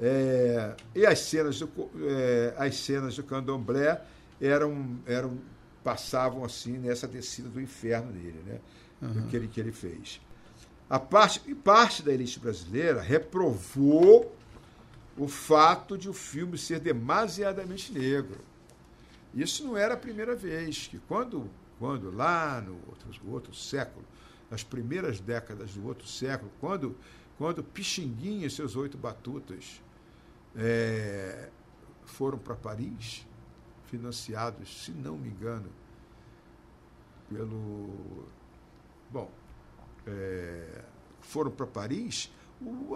É, 0.00 0.74
e 0.94 1.06
as 1.06 1.20
cenas 1.20 1.60
do, 1.60 1.68
é, 2.02 2.54
as 2.58 2.76
cenas 2.76 3.16
do 3.16 3.22
candomblé 3.22 4.02
eram, 4.40 4.98
eram 5.06 5.38
passavam 5.84 6.44
assim 6.44 6.78
nessa 6.78 7.06
descida 7.06 7.48
do 7.48 7.60
inferno 7.60 8.10
dele, 8.12 8.42
né? 8.46 8.60
Do 9.00 9.28
que 9.28 9.36
ele, 9.36 9.48
que 9.48 9.60
ele 9.60 9.72
fez. 9.72 10.20
A 10.88 10.98
parte, 10.98 11.42
e 11.46 11.54
parte 11.54 12.02
da 12.02 12.12
elite 12.12 12.38
brasileira 12.38 13.02
reprovou 13.02 14.34
o 15.16 15.28
fato 15.28 15.96
de 15.96 16.08
o 16.08 16.12
filme 16.12 16.56
ser 16.56 16.80
demasiadamente 16.80 17.92
negro. 17.92 18.40
Isso 19.34 19.64
não 19.64 19.76
era 19.76 19.94
a 19.94 19.96
primeira 19.96 20.34
vez, 20.34 20.86
que 20.86 20.98
quando, 21.06 21.50
quando 21.78 22.10
lá 22.10 22.60
no 22.60 22.78
outro, 22.88 23.30
outro 23.30 23.54
século, 23.54 24.04
nas 24.50 24.62
primeiras 24.62 25.20
décadas 25.20 25.74
do 25.74 25.86
outro 25.86 26.06
século, 26.06 26.50
quando, 26.60 26.96
quando 27.36 27.62
Pixinguinha 27.62 28.46
e 28.46 28.50
seus 28.50 28.76
oito 28.76 28.96
batutas 28.96 29.82
eh, 30.56 31.48
foram 32.04 32.38
para 32.38 32.54
Paris, 32.54 33.26
financiados, 33.86 34.84
se 34.84 34.90
não 34.92 35.16
me 35.16 35.28
engano, 35.28 35.70
pelo. 37.28 38.26
Bom, 39.10 39.30
eh, 40.06 40.84
foram 41.20 41.50
para 41.50 41.66
Paris, 41.66 42.30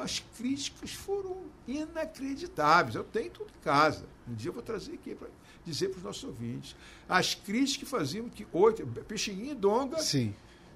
as 0.01 0.21
críticas 0.37 0.93
foram 0.93 1.45
inacreditáveis. 1.67 2.95
Eu 2.95 3.05
tenho 3.05 3.31
tudo 3.31 3.51
em 3.51 3.63
casa. 3.63 4.07
Um 4.27 4.35
dia 4.35 4.51
eu 4.51 4.55
vou 4.55 4.63
trazer 4.63 4.95
aqui 4.95 5.15
para 5.15 5.29
dizer 5.65 5.89
para 5.89 5.99
os 5.99 6.05
nossos 6.05 6.25
ouvintes. 6.25 6.77
As 7.09 7.35
críticas 7.35 7.77
que 7.77 7.87
faziam 7.87 8.29
que 8.29 8.47
oito, 8.53 8.87
Pixinguinha 8.87 9.53
e 9.53 9.55
Donga 9.55 9.99
Sim. 9.99 10.35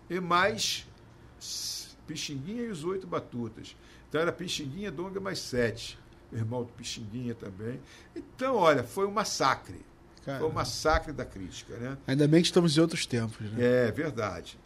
e 0.08 0.20
mais 0.20 0.86
Pixinguinha 2.06 2.62
e 2.62 2.70
os 2.70 2.84
oito 2.84 3.06
batutas. 3.06 3.76
Então 4.08 4.20
era 4.20 4.32
Pixinguinha, 4.32 4.90
Donga 4.90 5.20
mais 5.20 5.38
sete. 5.38 5.98
O 6.32 6.36
irmão 6.36 6.62
do 6.64 6.72
Pixinguinha 6.72 7.34
também. 7.34 7.78
Então, 8.16 8.56
olha, 8.56 8.82
foi 8.82 9.06
um 9.06 9.10
massacre. 9.10 9.80
Foi 10.24 10.48
um 10.48 10.52
massacre 10.52 11.12
da 11.12 11.24
crítica, 11.24 11.76
né? 11.76 11.98
Ainda 12.06 12.26
bem 12.28 12.40
que 12.40 12.46
estamos 12.46 12.76
em 12.76 12.80
outros 12.80 13.04
tempos, 13.04 13.50
né? 13.52 13.86
É 13.88 13.90
verdade. 13.92 14.58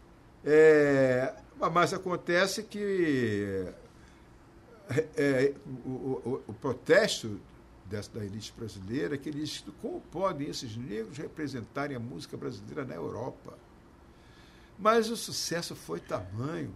É, 0.45 1.35
mas 1.73 1.93
acontece 1.95 2.63
que 2.63 3.67
é, 4.89 5.05
é, 5.17 5.55
o, 5.85 5.91
o- 5.91 6.43
o 6.47 6.53
protesto 6.53 7.41
dessa, 7.87 8.11
da 8.13 8.25
elite 8.25 8.53
brasileira 8.57 9.15
é 9.15 9.19
que 9.19 9.29
eles 9.29 9.65
como 9.83 10.01
podem 10.01 10.49
esses 10.49 10.77
negros 10.77 11.17
representarem 11.19 11.97
a 11.97 12.01
música 12.01 12.37
brasileira 12.37 12.85
na 12.85 12.95
Europa? 12.95 13.55
Mas 14.79 15.09
o 15.11 15.17
sucesso 15.17 15.75
foi 15.75 15.99
tamanho. 16.01 16.73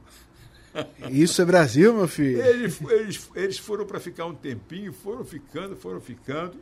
Isso 1.11 1.43
é 1.43 1.45
Brasil, 1.45 1.95
meu 1.95 2.09
filho. 2.09 2.41
Eles, 2.41 2.81
eles, 2.91 3.31
eles 3.35 3.59
foram 3.59 3.85
para 3.85 3.99
ficar 3.99 4.27
um 4.27 4.35
tempinho, 4.35 4.93
foram 4.93 5.25
ficando, 5.25 5.77
foram 5.77 6.01
ficando. 6.01 6.59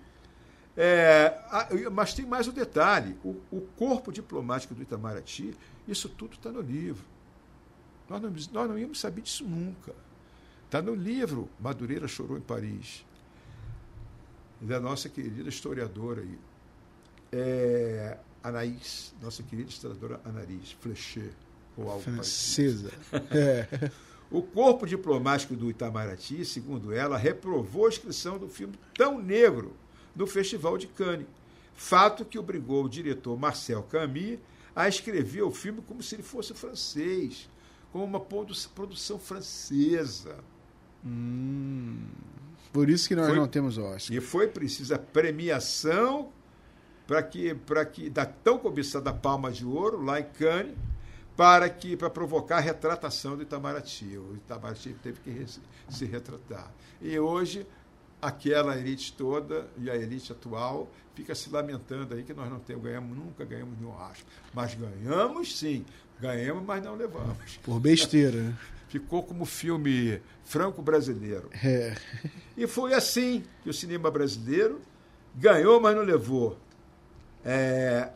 É, 0.77 1.37
mas 1.93 2.15
tem 2.15 2.25
mais 2.25 2.47
um 2.47 2.53
detalhe: 2.53 3.17
o, 3.25 3.37
o 3.51 3.61
corpo 3.77 4.13
diplomático 4.13 4.75
do 4.75 4.83
Itamaraty, 4.83 5.55
isso 5.87 6.09
tudo 6.09 6.35
está 6.35 6.51
no 6.51 6.61
livro. 6.61 7.05
Nós 8.09 8.23
não, 8.23 8.31
nós 8.31 8.71
não 8.71 8.79
íamos 8.79 9.01
saber 9.01 9.23
disso 9.23 9.45
nunca. 9.45 9.93
Está 10.65 10.81
no 10.81 10.95
livro 10.95 11.49
Madureira 11.59 12.07
Chorou 12.07 12.39
em 12.39 12.43
Paris, 12.43 13.05
da 14.61 14.79
nossa 14.79 15.09
querida 15.09 15.49
historiadora 15.49 16.23
aí. 16.23 16.39
É, 17.33 18.19
Anaís, 18.43 19.15
nossa 19.21 19.43
querida 19.43 19.69
historiadora 19.69 20.21
Anaís 20.25 20.73
Flechet, 20.81 21.35
ou 21.79 21.89
algo. 21.91 22.03
Francesa. 22.03 22.91
É. 23.31 23.91
O 24.31 24.43
corpo 24.43 24.87
diplomático 24.87 25.57
do 25.57 25.71
Itamaraty, 25.71 26.45
segundo 26.45 26.93
ela, 26.93 27.17
reprovou 27.17 27.87
a 27.87 27.89
inscrição 27.89 28.37
do 28.37 28.47
filme 28.47 28.75
tão 28.95 29.19
negro 29.19 29.73
no 30.15 30.27
Festival 30.27 30.77
de 30.77 30.87
Cannes. 30.87 31.27
Fato 31.75 32.27
que 32.27 32.39
obrigou 32.39 32.85
o 32.85 32.91
diretor 32.91 33.39
Marcel 33.39 33.83
Camus 33.85 34.39
a 34.77 34.87
escrever 34.87 35.41
o 35.41 35.51
filme 35.51 35.81
como 35.81 36.03
se 36.03 36.15
ele 36.15 36.23
fosse 36.23 36.53
francês, 36.53 37.49
como 37.91 38.05
uma 38.05 38.21
produ- 38.21 38.53
produção 38.75 39.19
francesa. 39.19 40.37
Por 42.73 42.91
isso 42.91 43.09
que 43.09 43.17
nós 43.17 43.29
Foi- 43.29 43.37
não 43.37 43.49
temos 43.49 43.79
Oscar. 43.79 44.15
E 44.17 44.21
foi 44.21 44.47
precisa 44.49 44.99
premiação 44.99 46.31
para 47.07 47.23
que, 47.23 47.55
para 47.55 47.85
que 47.87 48.11
da 48.11 48.27
tão 48.27 48.59
cobiçada 48.59 49.11
palma 49.13 49.51
de 49.51 49.65
ouro 49.65 50.03
lá 50.05 50.21
em 50.21 50.25
Cannes, 50.25 50.77
para 51.39 51.71
que 51.71 51.97
para 51.97 52.11
provocar 52.11 52.57
a 52.57 52.61
retratação 52.61 53.37
do 53.37 53.45
Itamaraty. 53.45 54.19
O 54.19 54.35
Itamaraty 54.35 54.93
teve 55.01 55.21
que 55.21 55.47
se 55.89 56.05
retratar. 56.05 56.69
E 57.01 57.17
hoje 57.17 57.65
aquela 58.21 58.77
elite 58.77 59.13
toda 59.13 59.69
e 59.79 59.89
a 59.89 59.95
elite 59.95 60.33
atual 60.33 60.91
fica 61.15 61.37
se 61.37 61.49
lamentando 61.49 62.13
aí 62.13 62.25
que 62.25 62.35
nós 62.35 62.51
não 62.51 62.59
temos, 62.59 62.83
ganhamos, 62.83 63.17
nunca 63.17 63.45
ganhamos 63.45 63.79
nenhum 63.79 63.93
Oscar. 63.93 64.27
Mas 64.53 64.75
ganhamos 64.75 65.57
sim, 65.57 65.87
ganhamos, 66.21 66.65
mas 66.65 66.83
não 66.83 66.97
levamos. 66.97 67.57
Por 67.63 67.79
besteira, 67.79 68.43
né? 68.43 68.59
Ficou 68.89 69.23
como 69.23 69.45
filme 69.45 70.21
franco-brasileiro. 70.45 71.51
É. 71.65 71.95
E 72.57 72.67
foi 72.67 72.95
assim 72.95 73.45
que 73.63 73.71
o 73.71 73.73
cinema 73.73 74.11
brasileiro 74.11 74.81
ganhou, 75.37 75.81
mas 75.81 75.95
não 75.95 76.03
levou. 76.03 76.59
É, 77.45 78.11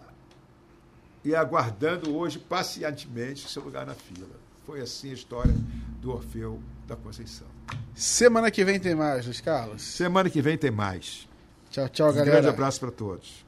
e 1.24 1.34
aguardando 1.34 2.14
hoje 2.16 2.38
pacientemente 2.38 3.48
seu 3.48 3.62
lugar 3.62 3.86
na 3.86 3.94
fila. 3.94 4.28
Foi 4.66 4.80
assim 4.80 5.10
a 5.10 5.14
história 5.14 5.54
do 6.00 6.12
Orfeu 6.12 6.60
da 6.86 6.96
Conceição. 6.96 7.46
Semana 7.94 8.50
que 8.50 8.64
vem 8.64 8.78
tem 8.80 8.94
mais, 8.94 9.24
Luiz 9.26 9.40
Carlos. 9.40 9.82
Semana 9.82 10.28
que 10.30 10.40
vem 10.40 10.56
tem 10.56 10.70
mais. 10.70 11.28
Tchau, 11.70 11.88
tchau, 11.88 12.10
Um 12.10 12.12
grande 12.12 12.30
galera. 12.30 12.50
abraço 12.50 12.80
para 12.80 12.90
todos. 12.90 13.44